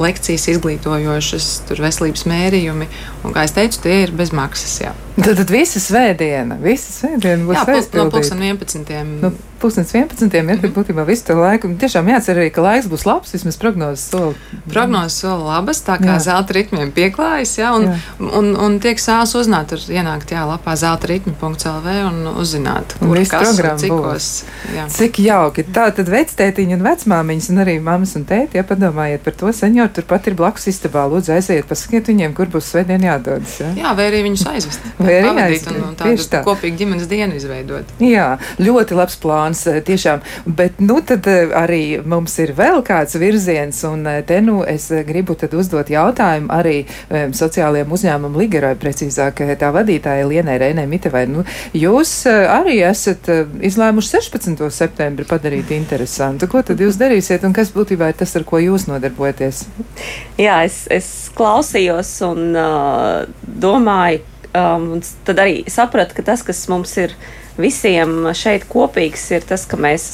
[0.02, 2.90] lekcijas izglītojošas, tur veselības mērījumi.
[3.24, 4.80] Un, kā jau teicu, tie ir bez maksas.
[4.84, 4.96] Jā.
[5.20, 8.06] Tad, tad visa svētdiena, visa svētdiena būs aizpildīta.
[8.06, 9.16] No pusdien 11.
[9.20, 10.36] No pusdienas 11.
[10.36, 11.72] Ja, tad būtībā visu to laiku.
[11.80, 14.32] Tiešām jācer arī, ka laiks būs labs, vismaz prognozes sola.
[14.72, 16.20] Prognozes sola labas, tā kā jā.
[16.30, 17.98] zelta ritmiem pieklājas, jā, un, jā.
[18.20, 23.20] un, un, un tiek sāls uzzināt, tur ienākt, jā, lapā zelta ritmi.lv un uzzināt, kur
[23.20, 24.30] Viss kas un cikos.
[24.76, 24.88] Jā.
[24.94, 25.68] Cik jauki.
[25.76, 29.52] Tā tad vectētiņi un vecmāmiņas un arī mammas un tēti, ja padomājiet par to,
[29.90, 33.60] senjori, turpat ir blakus istabā, lūdzu aiziet, pasakiet viņiem, kur būs svētdien jādodas.
[33.60, 35.72] Jā, jā vai arī viņus aizvest vai arī aizvest.
[35.72, 36.44] Un, un tādu tā.
[36.44, 37.86] kopīgu ģimenes dienu izveidot.
[38.00, 40.22] Jā, ļoti labs plāns eh, tiešām.
[40.46, 44.90] Bet nu tad eh, arī mums ir vēl kāds virziens, un eh, te nu es
[45.08, 51.26] gribu tad uzdot jautājumu arī um, sociālajiem uzņēmumam Ligerai, precīzāk tā vadītāja Lienai Reinē Mitevai.
[51.30, 53.30] Nu, jūs arī esat
[53.66, 54.66] izlēmuši 16.
[54.74, 56.50] septembri padarīt interesantu.
[56.52, 59.66] Ko tad jūs darīsiet un kas būtībā ir tas, ar ko jūs nodarbojaties?
[60.46, 64.92] Jā, es, es klausījos un uh, domāju, um,
[65.28, 67.16] tad arī sapratu, ka tas, kas mums ir
[67.60, 70.06] visiem šeit kopīgs, ir tas, ka, mēs,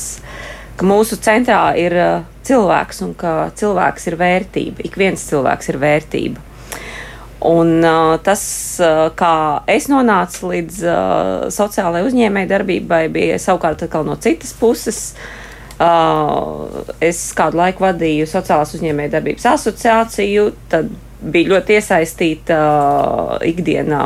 [0.80, 4.86] ka mūsu centrā ir uh, cilvēks un ka cilvēks ir vērtība.
[4.88, 6.52] Ik viens cilvēks ir vērtība.
[7.46, 8.44] Un, uh, tas,
[8.82, 15.12] uh, kā es nonācu līdz uh, sociālajai uzņēmēji darbībai, bija savukārt no citas puses.
[15.14, 15.45] Uh,
[15.80, 20.94] es kādu laiku vadīju Sociālās uzņēmēju darbības asociāciju, tad
[21.26, 24.02] bija ļoti iesaistīta uh, ikdienā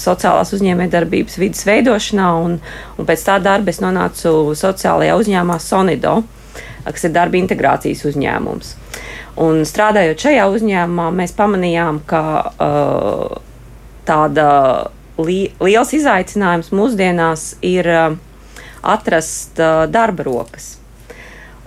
[0.00, 2.56] sociālās uzņēmējdarbības vidas veidošanā, un,
[2.98, 6.16] un pēc tā darba es nonācu sociālajā uzņēmumā Sonido,
[6.84, 8.74] kas ir darba integrācijas uzņēmums.
[9.44, 13.40] Un strādājot šajā uzņēmumā, mēs pamanījām, ka uh,
[14.08, 14.48] tāda
[15.22, 18.16] li liels izaicinājums mūsdienās ir uh,
[18.84, 20.74] atrast uh, darba rokas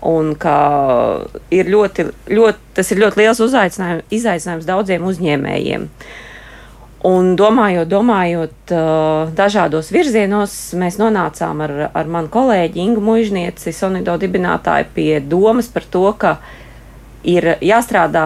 [0.06, 0.58] un ka
[1.54, 5.88] ir ļoti, ļoti, tas ir ļoti liels izaicinājums daudziem uzņēmējiem.
[7.08, 14.18] Un domājot, domājot uh, dažādos virzienos, mēs nonācām ar, ar manu kolēģi Ingu Mužnieci, Sonido
[14.20, 16.38] dibinātāju, pie domas par to, ka
[17.28, 18.26] ir jāstrādā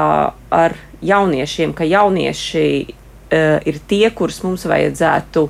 [0.56, 5.46] ar jauniešiem, ka jaunieši uh, ir tie, kurus mums vajadzētu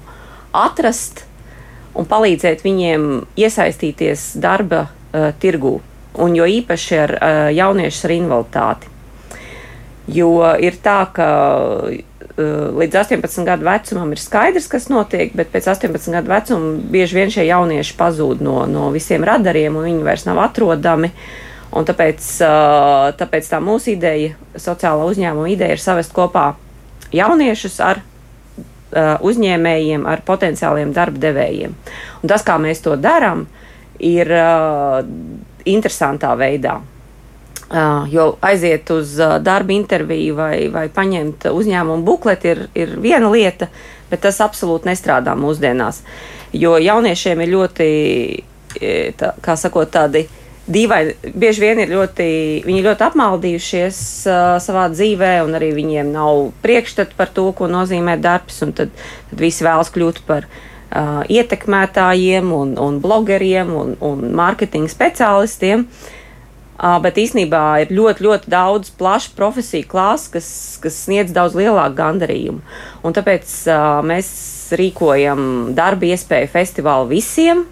[0.58, 1.24] atrast
[1.96, 3.08] un palīdzēt viņiem
[3.40, 5.80] iesaistīties darba uh, tirgū
[6.20, 8.90] un jo īpaši ar uh, jauniešus ar invaliditāti.
[10.12, 11.28] Jo ir tā, ka
[11.88, 12.02] uh,
[12.82, 17.32] līdz 18 gadu vecumam ir skaidrs, kas notiek, bet pēc 18 gadu vecuma bieži vien
[17.32, 21.14] šie jaunieši pazūd no, no visiem radariem, un viņi vairs nav atrodami.
[21.72, 26.50] Un tāpēc, uh, tāpēc tā mūsu ideja, sociālā uzņēmuma ideja, ir savest kopā
[27.16, 28.02] jauniešus ar
[28.92, 31.76] uzņēmējiem, ar potenciāliem darba devējiem.
[32.22, 33.46] Un tas, kā mēs to darām,
[34.02, 35.00] ir uh,
[35.70, 36.80] interesantā veidā.
[37.72, 43.30] Uh, jo aiziet uz uh, darba interviju vai, vai paņemt uzņēmumu bukleti ir, ir viena
[43.32, 43.70] lieta,
[44.12, 46.02] bet tas absolūti nestrādā mūsdienās.
[46.52, 47.88] Jo jauniešiem ir ļoti,
[49.16, 50.26] tā, kā sakot, tādi
[50.70, 52.28] dīvaini, bieži vien ir ļoti,
[52.68, 58.18] viņi ļoti apmaldījušies uh, savā dzīvē, un arī viņiem nav priekšstatu par to, ko nozīmē
[58.22, 58.94] darbs, tad,
[59.30, 65.88] tad visi vēlas kļūt par uh, ietekmētājiem, un, un blogeriem un, un mārketinga speciālistiem.
[66.82, 70.48] Uh, bet īsnībā ir ļoti, ļoti daudz plašu profesiju klāsts, kas,
[70.82, 72.64] kas sniedz daudz lielāku gandarījumu.
[73.06, 74.32] Un tāpēc uh, mēs
[74.78, 77.66] rīkojam darba iespēju festivālu visiem,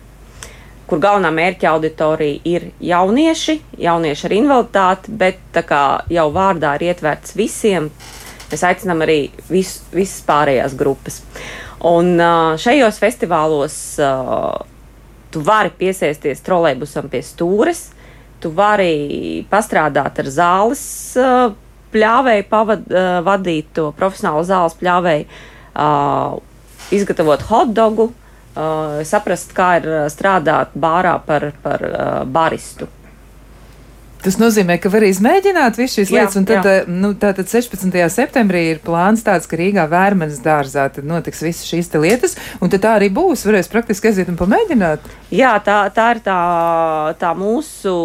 [0.89, 7.36] kur galvenā mērķa auditorija ir jaunieši, jaunieši ar invaliditāti, bet kā jau vārdā ir ietverts
[7.38, 7.91] visiem,
[8.49, 11.21] mēs aicinām arī vis, visas pārējās grupas.
[11.86, 12.17] Un
[12.60, 13.78] šajos festivālos
[15.30, 17.86] tu vari piesēsties trolēļbusam pie stūres,
[18.41, 20.84] tu vari pastrādāt ar zāles
[21.93, 25.25] pļāvēju, pavad, uh, vadīt to profesionālu zāles pļāvēju,
[26.95, 28.10] izgatavot hotdogu,
[28.60, 32.91] uh, saprast, kā ir strādāt bārā par, par uh, baristu.
[34.19, 36.82] Tas nozīmē, ka var izmēģināt visu šīs Jā, lietas, un tad, jā.
[36.82, 37.93] eh, nu, tātad 16.
[38.12, 42.72] septembrī ir plāns tāds, ka Rīgā vērmenes dārzā tad notiks visas šīs te lietas, un
[42.72, 45.08] tad tā arī būs, varēs praktiski aiziet un pamēģināt.
[45.32, 46.39] Jā, tā, tā ir tā,
[47.22, 47.95] tā mūsu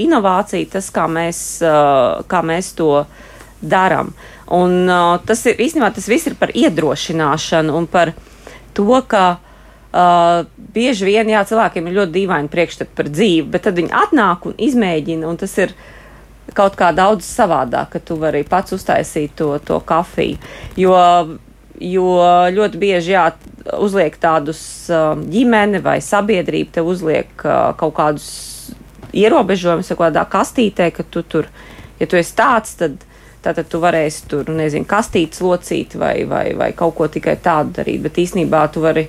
[0.00, 1.44] inovācija, tas, kā mēs,
[2.32, 3.04] kā mēs to
[3.60, 4.14] darām.
[4.54, 4.88] Un
[5.28, 8.16] tas ir īstenībā tas viss ir par iedrošināšanu un par
[8.72, 9.43] to, ka
[9.94, 14.48] uh, bieži vien jā, cilvēkiem ir ļoti dīvaini priekšstati par dzīvi, bet tad viņi atnāk
[14.50, 15.74] un izmēģina, un tas ir
[16.54, 20.38] kaut kā daudz savādāk, ka tu vari pats uztaisīt to, to kafiju.
[20.78, 20.98] Jo,
[21.80, 22.10] jo
[22.54, 23.28] ļoti bieži jā,
[23.78, 24.60] uzliek tādus
[24.92, 28.28] uh, ģimene vai sabiedrība, te uzliek uh, kaut kādus
[29.14, 31.50] ierobežojumus, kaut kādā kastītē, ka tu tur,
[32.00, 33.02] ja tu esi tāds, tad.
[33.44, 38.00] Tātad tu varēsi tur, nezinu, kastītes locīt vai, vai, vai kaut ko tikai tādu darīt,
[38.00, 39.02] bet īsnībā tu vari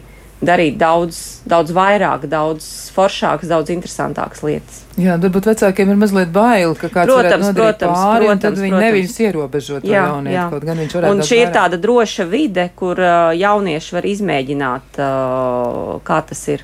[0.44, 4.82] darīt daudz, daudz vairāk, daudz foršākas, daudz interesantākas lietas.
[5.00, 8.74] Jā, varbūt vecākiem ir mazliet bail, ka kāds Protams, protams, pāri, un tad protams, viņi
[8.76, 8.86] protams.
[8.86, 11.58] neviļas ierobežot to jaunietu, kaut gan viņš varētu Un šī ir vairāk.
[11.58, 16.64] tāda droša vide, kur uh, jaunieši var izmēģināt, uh, kā tas ir.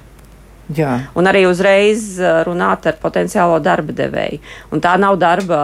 [0.72, 0.92] Jā.
[1.20, 4.40] Un arī uzreiz uh, runāt ar potenciālo darba devēju.
[4.72, 5.62] Un tā nav darba,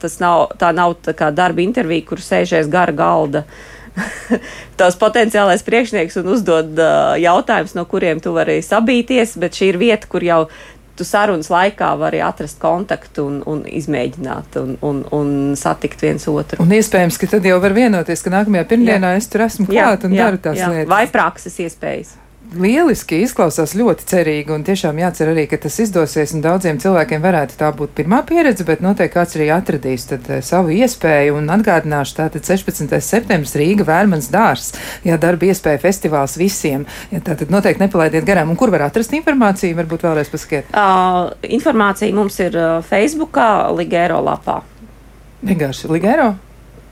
[0.00, 3.44] tas nav, tā nav tā kā darba intervija, kur sēžēs gara galda.
[4.80, 9.80] Tās potenciālais priekšnieks un uzdod uh, jautājumus, no kuriem tu vari sabīties, bet šī ir
[9.80, 10.40] vieta, kur jau
[10.96, 16.62] tu sarunas laikā vari atrast kontaktu un, un izmēģināt un, un, un satikt viens otru.
[16.64, 20.16] Un iespējams, ka tad jau var vienoties, ka nākamajā pirmdienā es tur esmu klāt un
[20.16, 20.88] daru tās lietas.
[20.92, 22.16] Vai prakses iespējas.
[22.54, 27.58] Lieliski izklausās ļoti cerīgi, un tiešām jācer arī, ka tas izdosies, un daudziem cilvēkiem varētu
[27.58, 32.16] tā būt pirmā pieredze, bet noteikti kāds arī atradīs tad, eh, savu iespēju, un atgādināšu
[32.20, 33.00] tātad 16.
[33.02, 34.72] septembris Rīga Vērmans dārs,
[35.04, 39.76] jā, darba iespēja festivāls visiem, jā, tātad noteikti nepalaidiet garām, un kur var atrast informāciju,
[39.82, 40.70] varbūt vēlreiz pasakiet.
[40.72, 42.52] Uh, informācija mums ir
[42.86, 44.62] Facebookā, Ligēro lapā.
[45.42, 46.36] Vienkārši Ligero.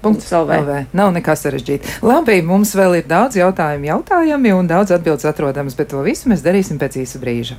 [0.05, 0.59] Punkts LV.
[0.61, 0.81] LV.
[0.97, 1.99] Nav nekā sarežģīta.
[2.05, 6.45] Labi, mums vēl ir daudz jautājumu, jautājumi un daudz atbildes atrodams, bet to visu mēs
[6.45, 7.59] darīsim pēc īsa brīža.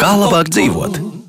[0.00, 1.19] Kā labāk dzīvot?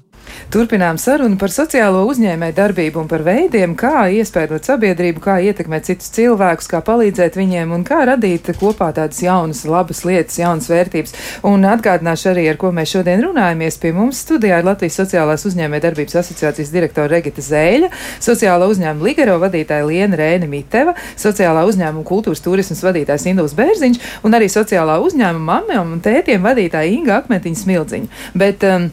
[0.51, 6.11] Turpinām sarunu par sociālo uzņēmēju darbību un par veidiem, kā iespējot sabiedrību, kā ietekmēt citus
[6.11, 11.15] cilvēkus, kā palīdzēt viņiem un kā radīt kopā tādas jaunas, labas lietas, jaunas vērtības.
[11.47, 13.79] Un atgādināšu arī, ar ko mēs šodien runājamies.
[13.79, 17.87] Pie mums studijā ir Latvijas Sociālās uzņēmēju darbības asociācijas direktora Regita Zēļa,
[18.19, 24.35] sociālā uzņēmuma Ligero vadītāja Liena Rēna Miteva, sociālā uzņēmuma kultūras turismas vadītājs Induls Bērziņš un
[24.35, 28.25] arī sociālā uzņēmuma mamām un tētiem vadītāja Inga Akmetiņa Smildziņa.
[28.35, 28.91] Bet, um,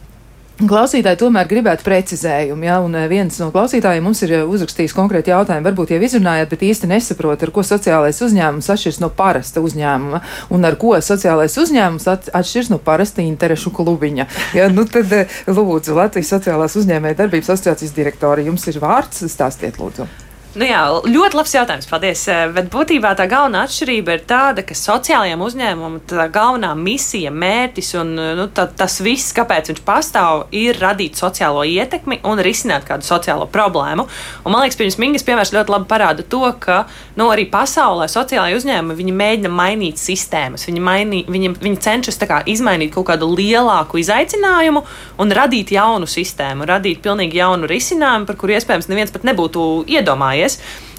[0.59, 5.31] Klausītāji tomēr gribētu precizējumu, ja, un eh, viens no klausītājiem mums ir eh, uzrakstījis konkrēti
[5.31, 10.19] jautājumu, varbūt jau izrunājāt, bet īsti nesaprot, ar ko sociālais uzņēmums atšķiras no parasta uzņēmuma,
[10.51, 14.27] un ar ko sociālais uzņēmums at, atšķiras no parasta interešu klubiņa.
[14.59, 19.79] Ja, nu tad, eh, lūdzu, Latvijas sociālās uzņēmēja darbības asociācijas direktori, jums ir vārds, stāstiet,
[19.79, 20.11] lūdzu.
[20.57, 22.23] Nu jā, ļoti labs jautājums, paldies.
[22.25, 27.91] Eh, Bet būtībā tā galvenā atšķirība ir tāda, ka sociālajiem uzņēmumam tā galvenā misija, mērķis
[28.01, 33.05] un nu, tā, tas viss, kāpēc viņš pastāv, ir radīt sociālo ietekmi un risināt kādu
[33.05, 34.07] sociālo problēmu.
[34.41, 36.79] Un, man liekas, pirms Mingas piemērs ļoti labi parāda to, ka
[37.19, 40.65] nu, arī pasaulē sociālajie uzņēmumi mēģina mainīt sistēmas.
[40.65, 44.81] Viņi, mainī, viņi, viņi cenšas kā, izmainīt kaut kādu lielāku izaicinājumu
[45.21, 50.48] un radīt jaunu sistēmu, radīt pilnīgi jaunu risinājumu, par kuru iespējams neviens pat nebūtu iedomājies.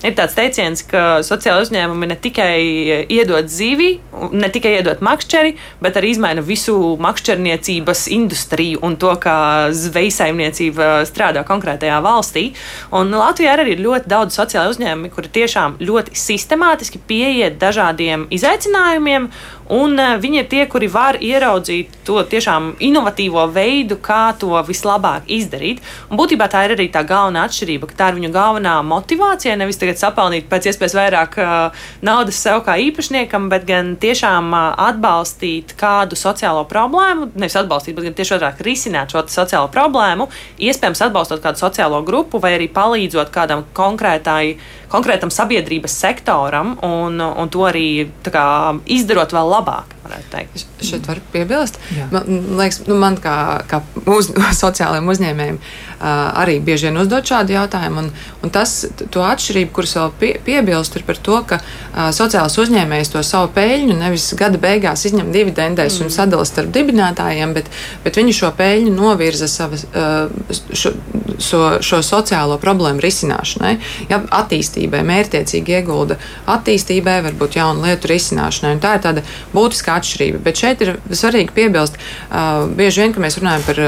[0.00, 2.60] Ir tāds teiciens, ka sociāla uzņēmumi ne tikai
[3.12, 3.90] iedod zivi,
[4.32, 5.52] ne tikai iedod makšķeri,
[5.84, 9.36] bet arī izmaina visu makšķerniecības industriju un to, kā
[9.76, 12.46] zvejsaimniecība strādā konkrētajā valstī.
[12.96, 19.28] Un Latvijā arī ir ļoti daudz sociāla uzņēmumi, kuri tiešām ļoti sistemātiski pieiet dažādiem izaicinājumiem.
[19.70, 25.28] Un uh, viņi ir tie, kuri var ieraudzīt to tiešām inovatīvo veidu, kā to vislabāk
[25.30, 25.78] izdarīt.
[26.10, 29.54] Un būtībā tā ir arī tā galvenā atšķirība, ka tā ir viņu galvenā motivācija.
[29.60, 34.66] Nevis tagad sapelnīt pēc iespējas vairāk uh, naudas sev kā īpašniekam, bet gan tiešām uh,
[34.90, 37.30] atbalstīt kādu sociālo problēmu.
[37.36, 40.26] Nevis atbalstīt, bet gan tieši otrādi risināt šo sociālo problēmu.
[40.58, 44.56] Iespējams, atbalstot kādu sociālo grupu vai arī palīdzot kādam konkrētai,
[44.90, 48.44] konkrētam sabiedrības sektoram un, un to arī kā,
[48.90, 49.96] izdarot vēl labāk.
[50.82, 51.78] Šeit var piebilst.
[51.94, 52.08] Jā.
[52.10, 53.36] Man liekas, nu, man kā,
[53.70, 55.60] kā uz, sociālajiem uzņēmējiem
[56.00, 58.04] arī bieži vien uzdod šādu jautājumu.
[58.04, 58.10] Un,
[58.44, 61.60] un tas, to atšķirību, kuras vēl pie, piebilst, ir par to, ka
[62.16, 66.06] sociālais uzņēmējs to savu peļņu nevis gada beigās izņem dividendēs mm.
[66.06, 67.70] un sadala starp dibinātājiem, bet,
[68.04, 69.86] bet viņi šo peļņu novirza savas,
[70.72, 70.94] šo,
[71.40, 73.74] šo, šo sociālo problēmu risināšanai,
[74.10, 76.18] ja, attīstībai, mērķiecīgi iegulda
[76.50, 78.74] attīstībai, varbūt jaunu lietu risināšanai.
[78.76, 80.42] Un tā ir tāda būtiska atšķirība.
[80.44, 81.98] Bet šeit ir svarīgi piebilst,
[82.78, 83.82] bieži vien, kad mēs runājam par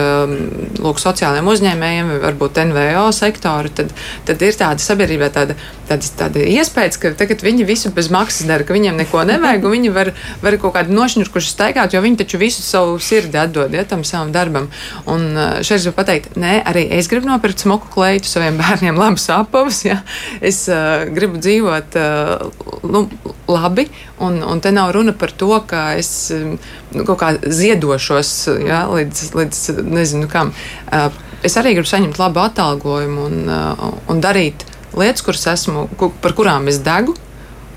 [0.82, 3.92] lūk, sociālajiem uzņēmējiem, varbūt NVO sektoru, tad,
[4.28, 5.56] tad ir tāda sabiedrībā tāda,
[5.88, 9.76] tāda, tāda iespēja, ka tagad viņi visu bez maksas dara, ka viņiem neko nevajag, un
[9.76, 10.12] viņi var,
[10.42, 14.32] var kaut kādu nošņurkuši staigāt, jo viņi taču visu savu sirdi atdod ja, tam savam
[14.34, 14.68] darbam.
[15.10, 18.98] Un uh, šeit es varu pateikt, nē, arī es gribu nopirkt smuku kleitu saviem bērniem,
[18.98, 19.82] labus apavus.
[19.86, 20.00] Ja.
[20.40, 22.46] Es uh, gribu dzīvot uh,
[22.88, 23.06] nu,
[23.50, 23.88] labi,
[24.22, 28.32] un, un te nav runa par to, ka es nu, kaut kā ziedošos
[28.66, 30.54] ja, līdz, līdz nezinu kam.
[31.42, 33.52] Es arī gribu saņemt labu atalgojumu un,
[34.12, 34.62] un darīt
[34.94, 35.88] lietas, kuras esmu,
[36.22, 37.16] par kurām es degu.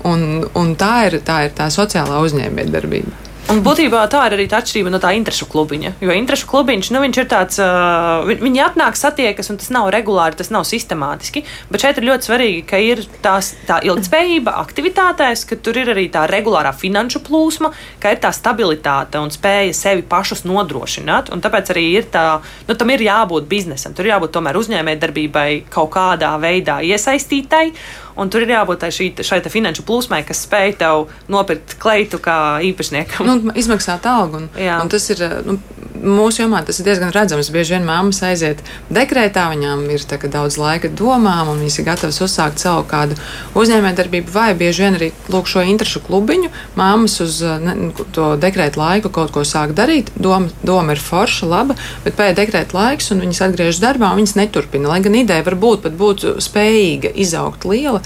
[0.06, 3.25] Un, un tā, ir, tā ir tā sociālā uzņēmējdarbība.
[3.46, 5.92] Un būtībā tā ir arī tā atšķirība no tā interešu klubiņa.
[6.02, 10.34] Jo interešu klubiņš, nu, viņš ir tāds, uh, viņi atnāk, satiekas, un tas nav regulāri,
[10.34, 11.44] tas nav sistemātiski.
[11.70, 16.08] Bet šeit ir ļoti svarīgi, ka ir tās, tā ilgspējība aktivitātēs, ka tur ir arī
[16.10, 17.70] tā regulārā finanšu plūsma,
[18.02, 21.30] ka ir tā stabilitāte un spēja sevi pašus nodrošināt.
[21.30, 25.48] Un tāpēc arī ir tā, nu, tam ir jābūt biznesam, tur ir jābūt tomēr uzņēmējdarbībai
[25.70, 27.68] kaut kādā veidā iesaistītai.
[28.16, 33.28] Un tur ir jābūt šī, šai finanšu plūsmai, kas spēj tev nopirkt kleitu kā īpašniekam.
[33.28, 34.46] Nu, izmaksāt algu.
[34.46, 35.58] Un, un tas ir nu,
[36.02, 37.50] mūsu jomā tas ir diezgan redzams.
[37.54, 42.62] Bieži vien māmas aiziet dekrētā, viņām ir daudz laika domām, un viņas ir gatavas uzsākt
[42.62, 43.18] savu kādu
[43.58, 46.50] uzņēmējdarbību, vai bieži vien arī lūk šo interešu klubiņu.
[46.78, 50.12] Māmas uz ne, to dekrēta laiku kaut ko sāk darīt.
[50.16, 54.36] Doma, doma ir forša, laba, bet pēc dekrēta laiks, un viņas atgriežas darbā, un viņas
[54.40, 54.90] neturpina.
[54.92, 58.02] Lai gan ideja varbūt pat būtu spējīga izaugt liela,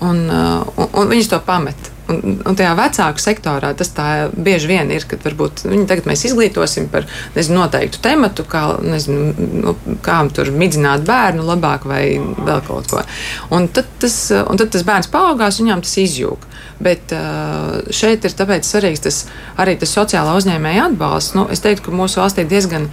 [0.00, 1.90] un, uh, un, un viņas to pamet.
[2.10, 6.24] Un, un tajā vecāku sektorā tas tā bieži vien ir, kad varbūt viņi tagad mēs
[6.28, 9.30] izglītosim par nezinu, noteiktu tematu, kā, nezinu,
[9.62, 13.04] nu, kā tur midzināt bērnu labāk vai vēl kaut ko.
[13.54, 16.48] Un tad tas, un tad tas bērns paaugās, viņam tas izjūg.
[16.80, 17.12] Bet
[17.92, 19.24] šeit ir tāpēc svarīgs tas,
[19.60, 21.36] arī tas sociālā uzņēmēja atbalsts.
[21.36, 22.88] Nu, es teiktu, ka mūsu valstī diezgan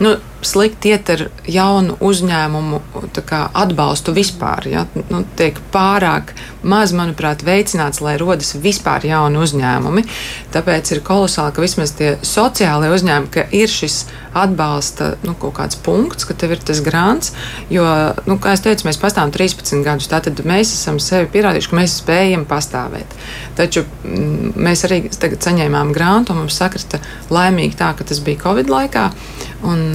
[0.00, 2.80] nu, slikti iet ar jaunu uzņēmumu
[3.26, 4.68] kā, atbalstu vispār.
[4.70, 4.84] Ja?
[5.10, 10.04] Nu, tiek pārāk maz, manuprāt, veicināts, lai rodas vispār jauni uzņēmumi.
[10.54, 14.04] Tāpēc ir kolosāli, ka vismaz tie sociālie uzņēmumi, ir šis
[14.38, 17.32] atbalsta nu, kaut kāds punkts, ka tev ir tas grāns.
[17.72, 17.86] Jo,
[18.28, 21.96] nu, kā jau teicu, mēs pastāvam 13 gadus, tātad mēs esam sevi pierādījuši, ka mēs
[22.02, 23.16] spējam pastāvēt.
[23.58, 27.00] Taču m, mm, mēs arī tagad saņēmām grāntu, un mums sakrita
[27.34, 29.08] laimīgi tā, ka tas bija Covid laikā.
[29.66, 29.88] Un,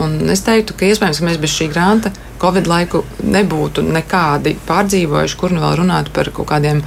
[0.00, 5.38] un es teiktu, ka iespējams, ka mēs bez šī grāmata Covid laiku nebūtu nekādi pārdzīvojuši,
[5.40, 6.80] kur nu vēl runāt par kaut kādiem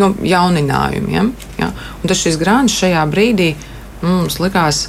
[0.00, 1.30] nu, jauninājumiem.
[1.60, 1.68] Ja?
[2.00, 3.52] Un tas šis grāmatas šajā brīdī
[4.02, 4.88] mums likās.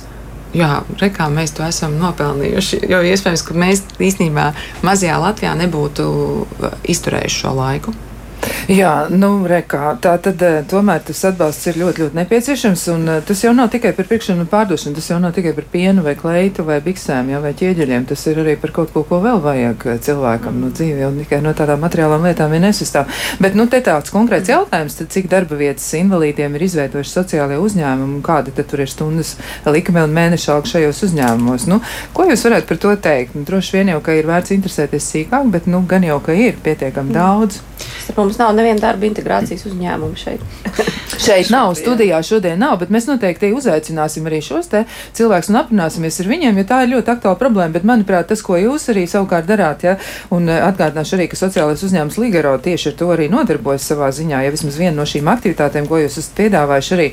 [0.52, 2.82] Jā, re, kā mēs to esam nopelnījuši.
[2.92, 4.50] Jo iespējams, ka mēs īstenībā
[4.84, 6.08] mazajā Latvijā nebūtu
[6.92, 7.94] izturējuši šo laiku.
[8.72, 13.20] Jā, nu, rekā, tā tad eh, tomēr tas atbalsts ir ļoti, ļoti nepieciešams, un eh,
[13.28, 16.14] tas jau nav tikai par pirkšanu un pārdošanu, tas jau nav tikai par pienu vai
[16.16, 19.86] kleitu vai biksēm, jā, vai ķieģeļiem, tas ir arī par kaut ko, ko vēl vajag
[19.92, 23.10] eh, cilvēkam, nu, dzīve jau tikai no tādām materiālām lietām vien nesastāv.
[23.44, 28.20] Bet, nu, te tāds konkrēts jautājums, tad cik darba vietas invalīdiem ir izveidojuši sociālajie uzņēmumi,
[28.22, 29.36] un kāda tad tur ir stundas
[29.68, 31.68] likme un mēneša alga šajos uzņēmumos?
[31.72, 31.82] Nu,
[32.16, 33.36] ko jūs varētu par to teikt?
[33.36, 36.62] Nu, droši vien jau, ka ir vērts interesēties sīkāk, bet, nu, gan jau, ka ir
[36.64, 37.60] pietiekami daudz.
[37.82, 40.42] Starp mums nav neviena darba integrācijas uzņēmuma šeit.
[41.26, 44.70] šeit nav, studijā šodien nav, bet mēs noteikti uzaicināsim arī šos
[45.18, 47.74] cilvēkus un aprunāsimies ar viņiem, jo tā ir ļoti aktuāla problēma.
[47.76, 49.98] Bet, manuprāt, tas, ko jūs arī savukārt darāt, ja,
[50.32, 54.44] un eh, atgādināšu arī, ka sociālais uzņēmums Ligaro tieši ar to arī nodarbojas savā ziņā,
[54.46, 57.08] ja vismaz viena no šīm aktivitātēm, ko jūs esat piedāvājuši arī,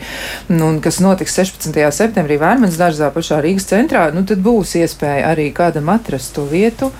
[0.52, 1.80] nu, un kas notiks 16.
[1.98, 6.92] septembrī Vērmens dārzā pašā Rīgas centrā, nu, tad būs iespēja arī kādam atrast to vietu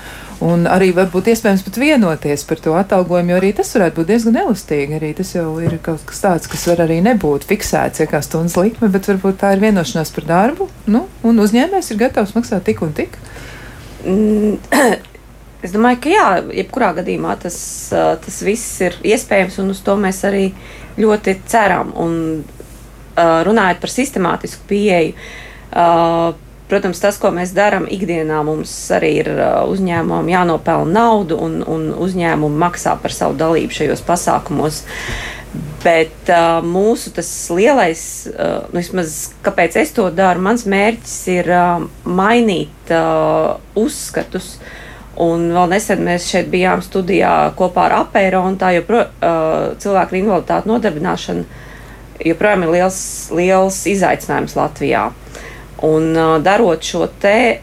[0.45, 4.39] un arī varbūt iespējams pat vienoties par to atalgojumu, jo arī tas varētu būt diezgan
[4.45, 4.99] elastīgi.
[4.99, 8.57] Arī tas jau ir kaut kas tāds, kas var arī nebūt fiksēts, ja kā stundas
[8.61, 12.83] likme, bet varbūt tā ir vienošanās par darbu, nu, un uzņēmējs ir gatavs maksāt tik
[12.87, 13.21] un tik.
[14.07, 14.59] Mm.
[15.59, 17.57] Es domāju, ka jā, jebkurā gadījumā tas,
[17.91, 20.45] tas viss ir iespējams, un uz to mēs arī
[21.03, 21.91] ļoti ceram.
[21.99, 22.13] Un,
[23.19, 25.15] runājot par sistemātisku pieeju,
[26.69, 31.89] Protams, tas, ko mēs darām ikdienā, mums arī ir uh, uzņēmumam jānopelna naudu, un, un
[31.97, 34.83] uzņēmumi maksā par savu dalību šajos pasākumos.
[35.81, 38.03] Bet uh, mūsu tas lielais,
[38.35, 39.15] uh, nu, vismaz
[39.47, 44.59] kāpēc es to daru, mans mērķis ir uh, mainīt uh, uzskatus.
[45.19, 47.97] Un vēl nesen mēs šeit bijām studijā kopā ar
[48.43, 51.65] un tā joprojām uh, cilvēku ar invaliditāti nodarbināšana
[52.25, 53.01] joprojām ir liels,
[53.35, 55.09] liels izaicinājums Latvijā.
[55.87, 56.11] Un
[56.43, 57.63] darot šo te,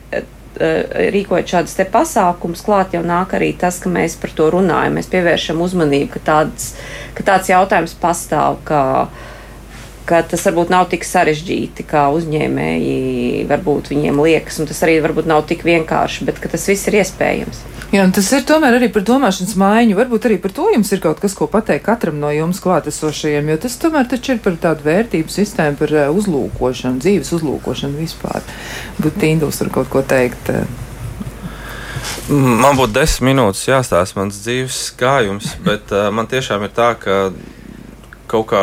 [0.56, 4.96] rīkojot šādus te pasākumus, klāt jau nāk arī tas, ka mēs par to runājam.
[4.96, 6.70] Mēs pievēršam uzmanību, ka, tāds,
[7.18, 8.82] ka tāds jautājums pastāv, ka,
[10.08, 15.28] ka tas varbūt nav tik sarežģīti, kā uzņēmēji varbūt viņiem liekas, un tas arī varbūt
[15.28, 17.66] nav tik vienkārši, bet ka tas viss ir iespējams.
[17.94, 19.98] Jā, tas ir tomēr arī par domāšanas maiņu.
[20.00, 23.60] Varbūt arī par to jums ir kaut kas, ko pateikt katram no jums klātesošajiem, jo
[23.66, 28.42] tas tomēr taču ir par tādu vērtību sistēmu, par uh, uzlūkošanu, dzīves uzlūkošanu vispār.
[28.98, 30.50] Bet Tindus var kaut ko teikt.
[30.50, 30.66] Uh,
[32.30, 37.30] Man būtu desmit minūtes jāstāsta mans dzīves gājums, bet uh, man tiešām ir tā, ka
[38.30, 38.62] kaut kā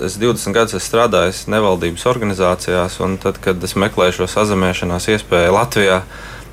[0.00, 5.52] es 20 gadus esmu strādājis nevaldības organizācijās, un tad, kad es meklēju šo sazemēšanās iespēju
[5.52, 6.00] Latvijā,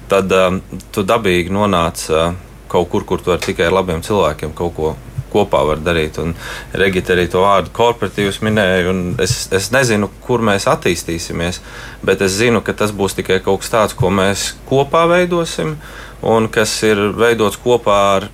[0.09, 0.61] tad um,
[0.93, 2.33] tu dabīgi nonāc uh,
[2.69, 4.95] kaut kur, kur tu ar tikai labiem cilvēkiem kaut ko
[5.29, 6.17] kopā var darīt.
[6.21, 6.33] Un
[6.77, 8.93] Regita arī to vārdu korporatīvs minēja.
[9.21, 11.61] Es, es nezinu, kur mēs attīstīsimies,
[12.05, 15.77] bet es zinu, ka tas būs tikai kaut kas tāds, ko mēs kopā veidosim
[16.25, 18.29] un kas ir veidots kopā ar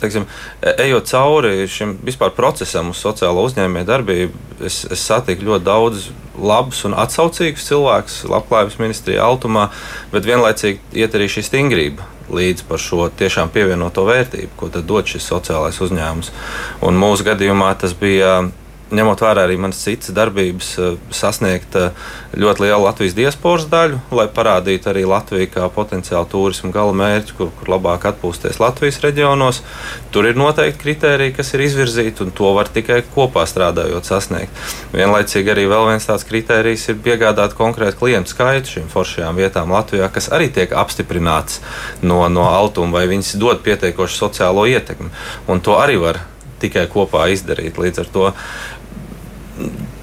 [0.00, 0.26] teiksim,
[0.62, 1.96] ejot cauri šim
[2.36, 8.80] procesam uz sociālo uzņēmēju darbību, es, es satiku ļoti daudz labus un atsaucīgus cilvēkus Labklājības
[8.80, 9.68] ministrijā, Altumā,
[10.12, 15.26] bet vienlaicīgi iet arī šī stingrība līdz par šo tiešām pievienoto vērtību, ko dod šis
[15.28, 16.32] sociālais uzņēmums.
[16.86, 18.46] Un mūsu gadījumā tas bija
[18.94, 21.90] ņemot vērā arī manas citas darbības, eh, sasniegt eh,
[22.38, 27.50] ļoti lielu Latvijas diasporas daļu, lai parādītu arī Latviju kā potenciālu turismu gala mērķi, kur,
[27.58, 29.62] kur labāk atpūsties Latvijas reģionos.
[30.14, 34.64] Tur ir noteikti kriteriji, kas ir izvirzīti, un to var tikai kopā strādājot sasniegt.
[34.94, 40.10] Vienlaicīgi arī vēl viens tāds kriterijs ir piegādāt konkrētu klientu skaitu šīm foršajām vietām Latvijā,
[40.12, 41.60] kas arī tiek apstiprināts
[42.02, 45.10] no, no Altuma, vai viņas dod pietiekošu sociālo ietekmi.
[45.50, 46.22] Un to arī var
[46.64, 47.78] tikai kopā izdarīt.
[47.80, 48.30] Līdz ar to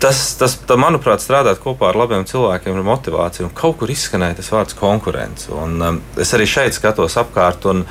[0.02, 3.47] tas, tas tā, manuprāt, strādāt kopā ar labiem cilvēkiem ir motivācija.
[3.47, 5.49] Un kaut kur izskanēja tas vārds konkurence.
[5.54, 7.84] Un, um, es arī šeit skatos apkārt, un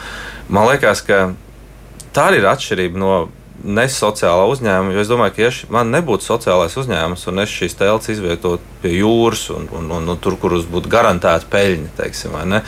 [0.48, 1.22] man liekas, ka
[2.16, 3.14] tā ir atšķirība no
[3.64, 4.94] nesociālā uzņēmuma.
[4.94, 8.94] Jo es domāju, ka, ja man nebūtu sociālais uzņēmums un es šīs telpas izvietotu pie
[8.96, 12.62] jūras un, un, un, un tur, kur būtu garantēta peļņa, teiksim, ne?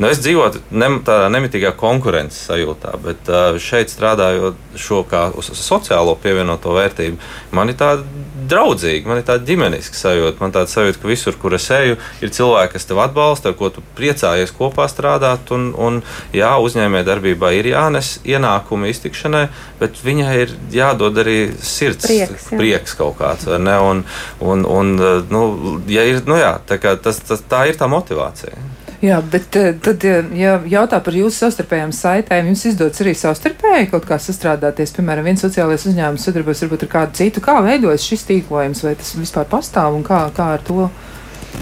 [0.00, 6.72] nu, es dzīvotu ne, tādā nemitīgā konkurences sajūtā, bet šeit strādājot šo kā sociālo pievienoto
[6.76, 7.20] vērtību,
[7.56, 8.06] man ir tāda
[8.50, 10.40] draudzīga, man ir tāda ģimeniska sajūta.
[10.42, 13.70] Man tāda sajūta, ka visur, kur es eju, ir cilvēki, kas tev atbalsta, ar ko
[13.74, 15.52] tu priecājies kopā strādāt.
[15.56, 16.00] Un, un
[16.36, 19.46] jā, uzņēmējdarbībā ir jānes ienākumi iztikšanai,
[19.80, 22.60] bet viņai ir jādod arī sirds prieks, jā.
[22.60, 23.48] prieks kaut kāds.
[23.50, 24.04] Un,
[24.40, 24.92] un, un,
[25.30, 25.44] nu,
[25.90, 28.69] ja ir, nu jā, tā, tas, tas, tā ir tā motivācija.
[29.00, 30.04] Jā, bet eh, tad,
[30.36, 34.92] ja jautā par jūsu savstarpējām saitēm, jums izdodas arī savstarpēji kaut kā sastrādāties.
[34.98, 37.40] Piemēram, viens sociālais uzņēmums sadarbojas varbūt ar kādu citu.
[37.44, 40.90] Kā veidojas šis tīklojums, vai tas vispār pastāv un kā, kā ar to?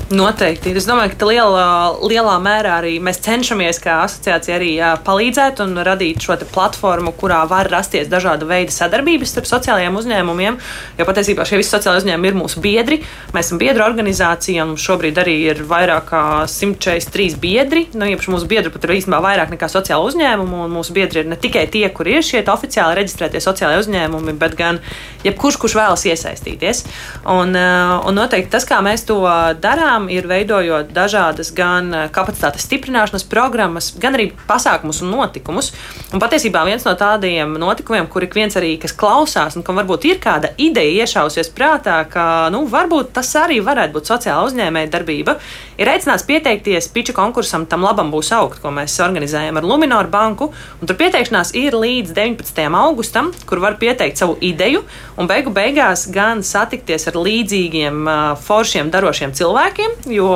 [0.08, 0.72] Noteikti.
[0.72, 1.64] Es domāju, ka lielā,
[2.00, 4.70] lielā mērā arī mēs cenšamies, kā asociācija, arī
[5.04, 10.56] palīdzēt un radīt šo platformu, kurā var rasties dažāda veida sadarbības starp sociālajiem uzņēmumiem.
[10.96, 13.02] Jo patiesībā šie visi sociālai uzņēmumi ir mūsu biedri.
[13.36, 17.84] Mēs esam biedru organizācija un šobrīd arī ir vairāk kā 143 biedri.
[17.92, 20.70] Nu, īpaši mūsu biedri pat ir īstenībā vairāk nekā sociāla uzņēmuma.
[20.72, 24.80] Mūsu biedri ir ne tikai tie, kur ir šie oficiāli reģistrētie sociālai uzņēmumi, bet gan
[25.28, 26.84] jebkurš, kurš vēlas iesaistīties.
[27.28, 29.20] Un, un noteikti tas, kā mēs to
[29.60, 35.70] darām darām, ir veidojot dažādas gan eh, kapacitātes stiprināšanas programmas, gan arī pasākumus un notikumus.
[36.12, 40.08] Un patiesībā viens no tādiem notikumiem, kur ik viens arī, kas klausās, un kam varbūt
[40.10, 45.38] ir kāda ideja iešausies prātā, ka, nu, varbūt tas arī varētu būt sociāla uzņēmēja darbība,
[45.78, 50.50] ir aicināts pieteikties piču konkursam Tam labam būs augt, ko mēs organizējam ar Luminoru banku.
[50.82, 52.64] Tur pieteikšanās ir līdz 19.
[52.78, 54.84] augustam, kur var pieteikt savu ideju
[55.18, 58.08] un beigu beigās gan satikties ar līdzīgiem
[58.44, 60.28] foršiem darošiem cilvēkiem jo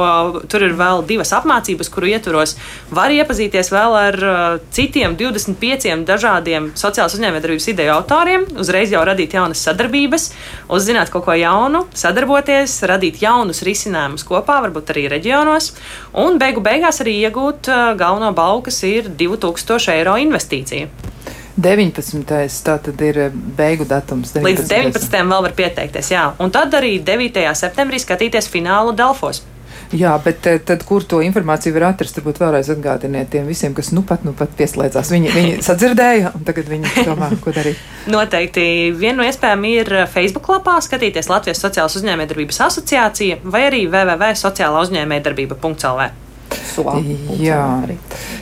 [0.50, 2.54] tur ir vēl divas apmācības, kuru ietvaros
[2.94, 4.18] var iepazīties vēl ar
[4.74, 10.28] citiem 25 dažādiem sociālās uzņēmējdarbības ideju autoriem, uzreiz jau radīt jaunas sadarbības,
[10.72, 15.72] uzzināt kaut ko jaunu, sadarboties, radīt jaunus risinājumus kopā, varbūt arī reģionos,
[16.20, 20.88] un beigu beigās arī iegūt uh, galveno balvu, kas ir 2000 eiro investīcija.
[21.52, 22.24] 19.
[22.64, 24.32] tā tad ir eh, beigu datums.
[24.32, 24.46] 19.
[24.46, 25.16] Līdz 19.
[25.28, 26.30] vēl var pieteikties, jā.
[26.40, 27.44] Un tad arī 9.
[27.60, 29.42] septembrī skatīties finālu Delfos.
[29.92, 32.16] Jā, bet tad, tad kur to informāciju var atrast?
[32.16, 35.12] Varbūt vēlreiz atgādiniet tiem visiem, kas nu pat, nu pat pieslēdzās.
[35.12, 37.80] Viņi, viņi sadzirdēja, un tagad viņi domā, ko darīt.
[38.12, 38.64] Noteikti
[38.96, 46.10] viena no iespējām ir Facebook lapā skatīties Latvijas Sociālās uzņēmējdarbības asociācija vai arī www.sociālā uzņēmējdarbība.lv.
[47.38, 47.62] Jā,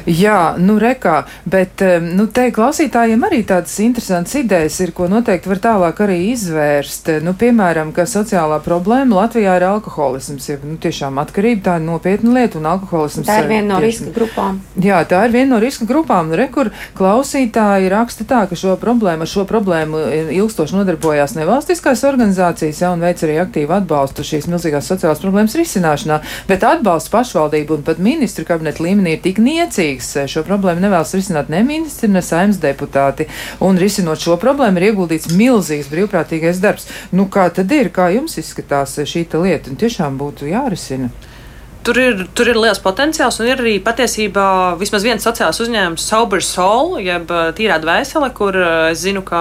[0.06, 5.60] jā, nu rekā, bet nu, te klausītājiem arī tādas interesantas idejas ir, ko noteikti var
[5.62, 7.10] tālāk arī izvērst.
[7.24, 10.48] Nu, piemēram, ka sociālā problēma Latvijā ir alkoholisms.
[10.50, 13.28] Ja, nu, tiešām atkarība tā ir nopietna lieta un alkoholisms.
[13.28, 14.60] Tā ir viena no tieši, riska grupām.
[14.80, 16.30] Jā, tā ir viena no riska grupām.
[16.30, 20.02] Nu, re, kur klausītāji raksta tā, ka šo problēmu, ar šo problēmu
[20.36, 26.20] ilgstoši nodarbojās nevalstiskās organizācijas, ja, un veic arī aktīvu atbalstu šīs milzīgās sociālās problēmas risināšanā,
[26.48, 30.12] bet atbalsts pašvaldību un pat ministru kabineta līmenī ir tik niecīgs.
[30.30, 33.28] Šo problēmu nevēlas risināt ne ministri, ne saimnes deputāti.
[33.64, 36.88] Un risinot šo problēmu, ir ieguldīts milzīgs brīvprātīgais darbs.
[37.12, 37.92] Nu, kā tad ir?
[37.94, 39.70] Kā jums izskatās šī lieta?
[39.70, 41.12] Un tiešām būtu jārisina.
[41.80, 46.42] Tur ir, tur ir liels potenciāls, un ir arī patiesībā vismaz viens sociāls uzņēmums, Sober
[46.44, 48.58] Soul, jeb tīrā dvēsele, kur
[48.90, 49.40] es zinu, ka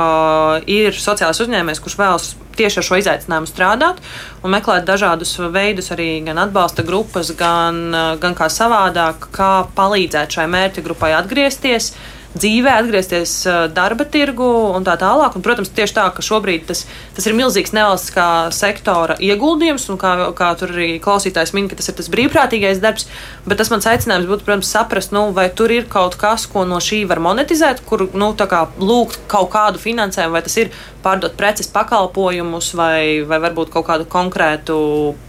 [0.63, 2.29] ir sociāls uzņēmējs, kurš vēlas
[2.59, 3.99] tieši ar šo izaicinājumu strādāt
[4.43, 7.89] un meklēt dažādus veidus, arī gan atbalsta grupas, gan,
[8.23, 11.91] gan kā savādāk, kā palīdzēt šai mērķa grupai atgriezties
[12.37, 13.33] dzīvē, atgriezties
[13.73, 15.35] darba tirgu un tā tālāk.
[15.35, 16.83] Un, protams, tieši tā, ka šobrīd tas,
[17.17, 21.89] tas ir milzīgs nevalstiskā sektora ieguldījums, un kā, kā tur arī klausītājs min, ka tas
[21.89, 23.09] ir tas brīvprātīgais darbs,
[23.49, 26.81] bet tas mans aicinājums būtu, protams, saprast, nu, vai tur ir kaut kas, ko no
[26.83, 30.73] šī var monetizēt, kur, nu, tā kā lūgt kaut kādu finansējumu, vai tas ir
[31.03, 34.77] pārdot preces, pakalpojumus, vai, vai varbūt kaut kādu konkrētu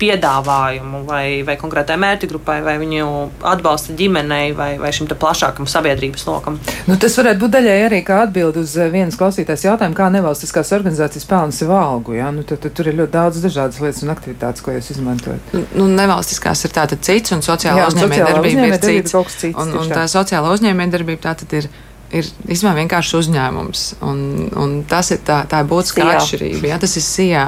[0.00, 3.06] piedāvājumu, vai, vai konkrētai mērķa grupai, vai viņu
[3.52, 6.58] atbalsta ģimenei, vai, vai šim plašākam sabiedrības lokam.
[6.90, 10.72] Nu, tas varētu būt daļai arī kā atbild uz eh, vienas klausītājas jautājumu, kā nevalstiskās
[10.74, 12.16] organizācijas pelna sev algu.
[12.18, 12.32] Ja?
[12.34, 15.54] Nu, tad, tad tur ir ļoti daudz dažādas lietas un aktivitātes, ko jūs izmantojat.
[15.54, 19.14] Nu, nu nevalstiskās ir tātad cits, un sociāla uzņēmējdarbība ir cits.
[19.36, 21.70] cits un, un tā sociāla uzņēmējdarbība tātad ir
[22.14, 23.84] ir īstenībā vienkārši uzņēmums.
[24.06, 24.22] Un,
[24.58, 26.72] un tas ir tā, tā būtiska atšķirība.
[26.72, 27.44] Jā, tas ir sijā.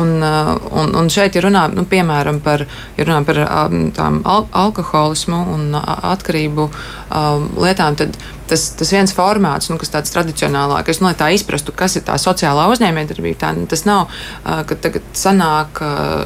[0.00, 2.66] Un, uh, un, un šeit ir runā, nu, piemēram, par,
[3.00, 8.18] runā par um, tām al alkoholismu un atkarību um, lietām, tad
[8.50, 12.16] tas, tas viens formāts, nu, kas tāds tradicionālākais, nu, lai tā izprastu, kas ir tā
[12.20, 14.12] sociālā uzņēmējdarbība, tā, tas nav,
[14.44, 15.80] ka tagad sanāk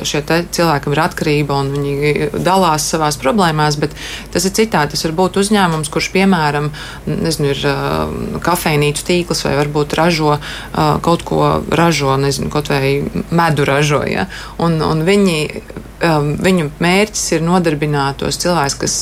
[0.09, 3.97] šie cilvēki ir atkarība un viņi dalās savās problēmās, bet
[4.35, 4.95] tas ir citādi.
[4.95, 6.71] Tas var būt uzņēmums, kurš, piemēram,
[7.09, 10.39] nezinu, ir kafejnīcu tīkls vai varbūt ražo
[11.05, 12.99] kaut ko ražo, nezinu, kaut vai
[13.31, 14.29] medu ražo, ja?
[14.63, 15.39] un, un viņi
[16.05, 18.97] um, viņu mērķis ir nodarbināt tos cilvēkus, kas,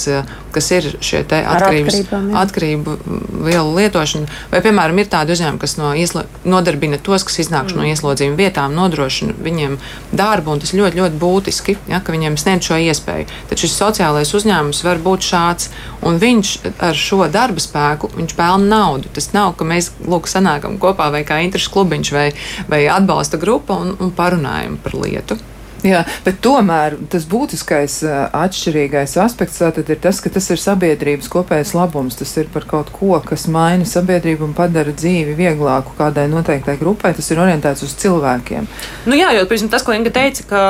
[0.55, 4.29] kas ir šie atkarību vielu lietošana.
[4.53, 7.79] Vai, piemēram, ir tādi uzņēmumi, kas no ieslo, nodarbina tos, kas iznāk mm.
[7.79, 9.79] no ieslodzījuma vietām, nodrošina viņiem
[10.17, 13.29] darbu, un tas ļoti, ļoti būtiski, ja, ka viņiem sniedz šo iespēju.
[13.51, 15.71] Tad šis sociālais uzņēmums var būt šāds,
[16.07, 16.55] un viņš
[16.91, 19.11] ar šo darba spēku pelna naudu.
[19.15, 22.31] Tas nav, ka mēs lūk, sanākam kopā vai kā interešu klubiņš vai,
[22.71, 25.39] vai atbalsta grupa un, un parunājam par lietu.
[25.87, 28.01] Jā, bet tomēr tas būtiskais
[28.35, 32.19] atšķirīgais aspekts ir tas, ka tas ir sabiedrības kopējais labums.
[32.19, 37.15] Tas ir par kaut ko, kas maina sabiedrību un padara dzīvi vieglāku kādai noteiktai grupai.
[37.17, 38.67] Tas ir orientēts uz cilvēkiem.
[39.07, 40.63] Nu jā, jo piemēram, tas, ko Inga teica, ka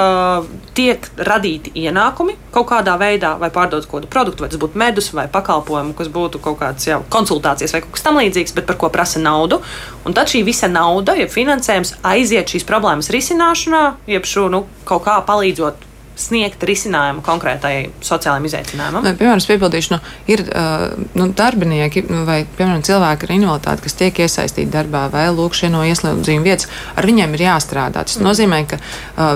[0.76, 5.10] tiek radīti ienākumi kaut kādā veidā, vai pārdot kaut kādu produktu, vai tas būtu medus
[5.16, 8.92] vai pakalpojumu, kas būtu kaut kāds jau konsultācijas vai kaut kas tamlīdzīgs, bet par ko
[8.92, 9.60] prasa naudu.
[10.06, 15.05] Un tad šī visa nauda, ja finansējums aiziet šīs problēmas risināšanā, jeb šo nu, kaut
[15.06, 15.86] kā palīdzot
[16.16, 19.04] sniegt risinājumu konkrētai sociālajam izaicinājumam?
[19.04, 19.98] Vai, piemēram, piebildīšu, nu,
[20.32, 20.42] ir
[21.18, 25.84] nu, darbinieki vai, piemēram, cilvēki ar invaliditāti, kas tiek iesaistīti darbā vai lūk šie no
[25.86, 28.06] ieslodzījuma vietas, ar viņiem ir jāstrādā.
[28.08, 28.30] Tas mm.
[28.30, 28.80] nozīmē, ka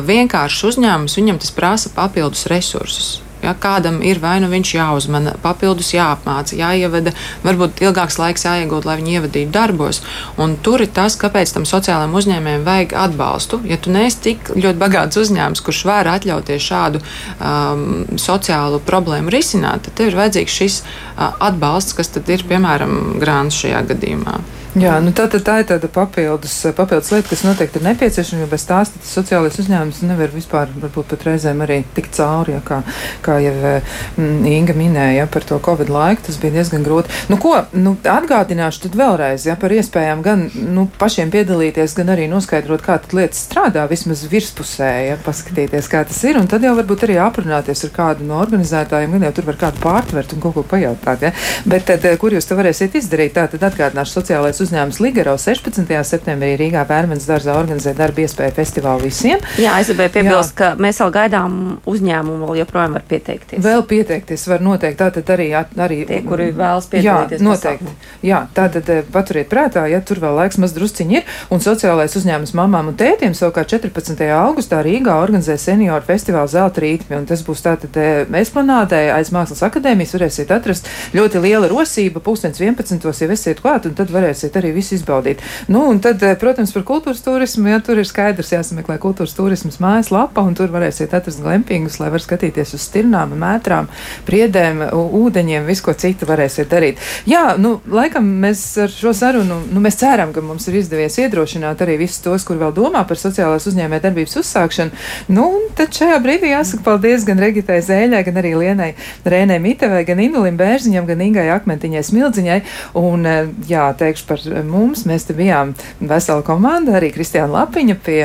[0.09, 3.19] vienkāršs uzņēmums viņam tas prasa papildus resursus.
[3.41, 7.15] Ja, kādam ir vai nu viņš jāuzmana, papildus jāapmāca, jāievada,
[7.45, 10.03] varbūt ilgāks laiks jāiegūt, lai viņi ievadītu darbos.
[10.41, 13.63] Un tur ir tas, kāpēc tam sociālajam uzņēmējam vajag atbalstu.
[13.71, 17.85] Ja tu neesi tik ļoti bagāts uzņēmums, kurš var atļauties šādu um,
[18.21, 23.87] sociālu problēmu risināt, tad tev ir vajadzīgs šis uh, atbalsts, kas ir piemēram grāns šajā
[23.95, 24.41] gadījumā.
[24.79, 28.51] Jā, nu tā, tā, tā ir tāda papildus, papildus lieta, kas noteikti ir nepieciešama, jo
[28.53, 32.79] bez tās sociālais uzņēmums nevar vispār, varbūt pat reizēm arī tikt cauri, ja, kā,
[33.25, 37.11] kā jau mm, Inga minēja ja, par to Covid laiku, tas bija diezgan grūti.
[37.33, 42.29] Nu, ko, nu, atgādināšu tad vēlreiz ja, par iespējām gan nu, pašiem piedalīties, gan arī
[42.31, 46.77] noskaidrot, kā tad lietas strādā, vismaz virspusē, ja, paskatīties, kā tas ir, un tad jau
[46.79, 50.61] varbūt arī aprunāties ar kādu no organizētājiem, gan jau tur var kādu pārtvert un kaut
[50.61, 51.27] ko pajautāt.
[51.27, 51.35] Ja.
[51.67, 56.05] Bet tad, kur jūs to varēsiet izdarīt, tā tad atgādināšu sociālais sociālais uzņēmums Ligaro 16.
[56.05, 59.41] septembrī Rīgā Pērmens dārzā organizē darba iespēju festivālu visiem.
[59.59, 61.55] Jā, es gribēju piebilst, ka mēs vēl gaidām
[61.89, 63.63] uzņēmumu, vēl joprojām var pieteikties.
[63.65, 64.99] Vēl pieteikties var noteikti.
[65.01, 67.45] Tātad arī, arī Tie, kuri vēlas Jā, piedalīties.
[67.45, 67.95] noteikti.
[68.27, 71.25] Jā, tātad eh, paturiet prātā, ja tur vēl laiks maz drusciņi ir.
[71.51, 74.21] Un sociālais uzņēmums mamām un tētiem savukārt 14.
[74.37, 77.17] augustā Rīgā organizē senioru festivālu Zelta rītmi.
[77.17, 80.17] Un tas būs tātad eh, esplanādē aiz Mākslas akadēmijas.
[80.21, 83.01] Varēsiet atrast ļoti liela rosība, pūkstens 11.
[83.01, 85.43] jau esiet klāt, un tad varēsiet arī visu izbaudīt.
[85.69, 89.79] Nu, un tad, eh, protams, par kultūras turismu, ja tur ir skaidrs jāsameklē kultūras turismas
[89.83, 93.89] mājaslapa, un tur varēsiet atrast glempingus, lai var skatīties uz stirnām, mētrām,
[94.27, 96.99] priedēm, ūdeņiem, visu ko citu varēsiet darīt.
[97.27, 101.83] Jā, nu, laikam mēs ar šo sarunu, nu, mēs ceram, ka mums ir izdevies iedrošināt
[101.85, 104.91] arī visus tos, kur vēl domā par sociālās uzņēmē darbības uzsākšanu.
[105.29, 108.91] Nu, un tad šajā brīdī jāsaka paldies gan Regitai Zēļai, gan arī Lienai
[109.25, 112.61] Rēnai Mitevai, gan Inulim Bērziņam, gan Ingai Akmentiņai Smildziņai.
[113.01, 118.21] Un, eh, jā, teikšu par mums, mēs te bijām vesela komanda, arī Kristiāna Lapiņa pie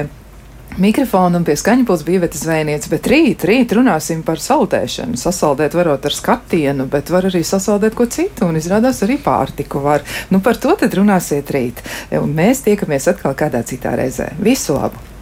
[0.82, 5.20] mikrofona un pie skaņa puses bija Vietas zvejniece, bet rīt, rīt runāsim par saldēšanu.
[5.20, 10.06] Sasaldēt varot ar skatienu, bet var arī sasaldēt ko citu, un izrādās arī pārtiku var.
[10.34, 11.84] Nu, par to tad runāsiet rīt.
[12.20, 14.34] Un mēs tiekamies atkal kādā citā reizē.
[14.40, 15.15] Visu labu!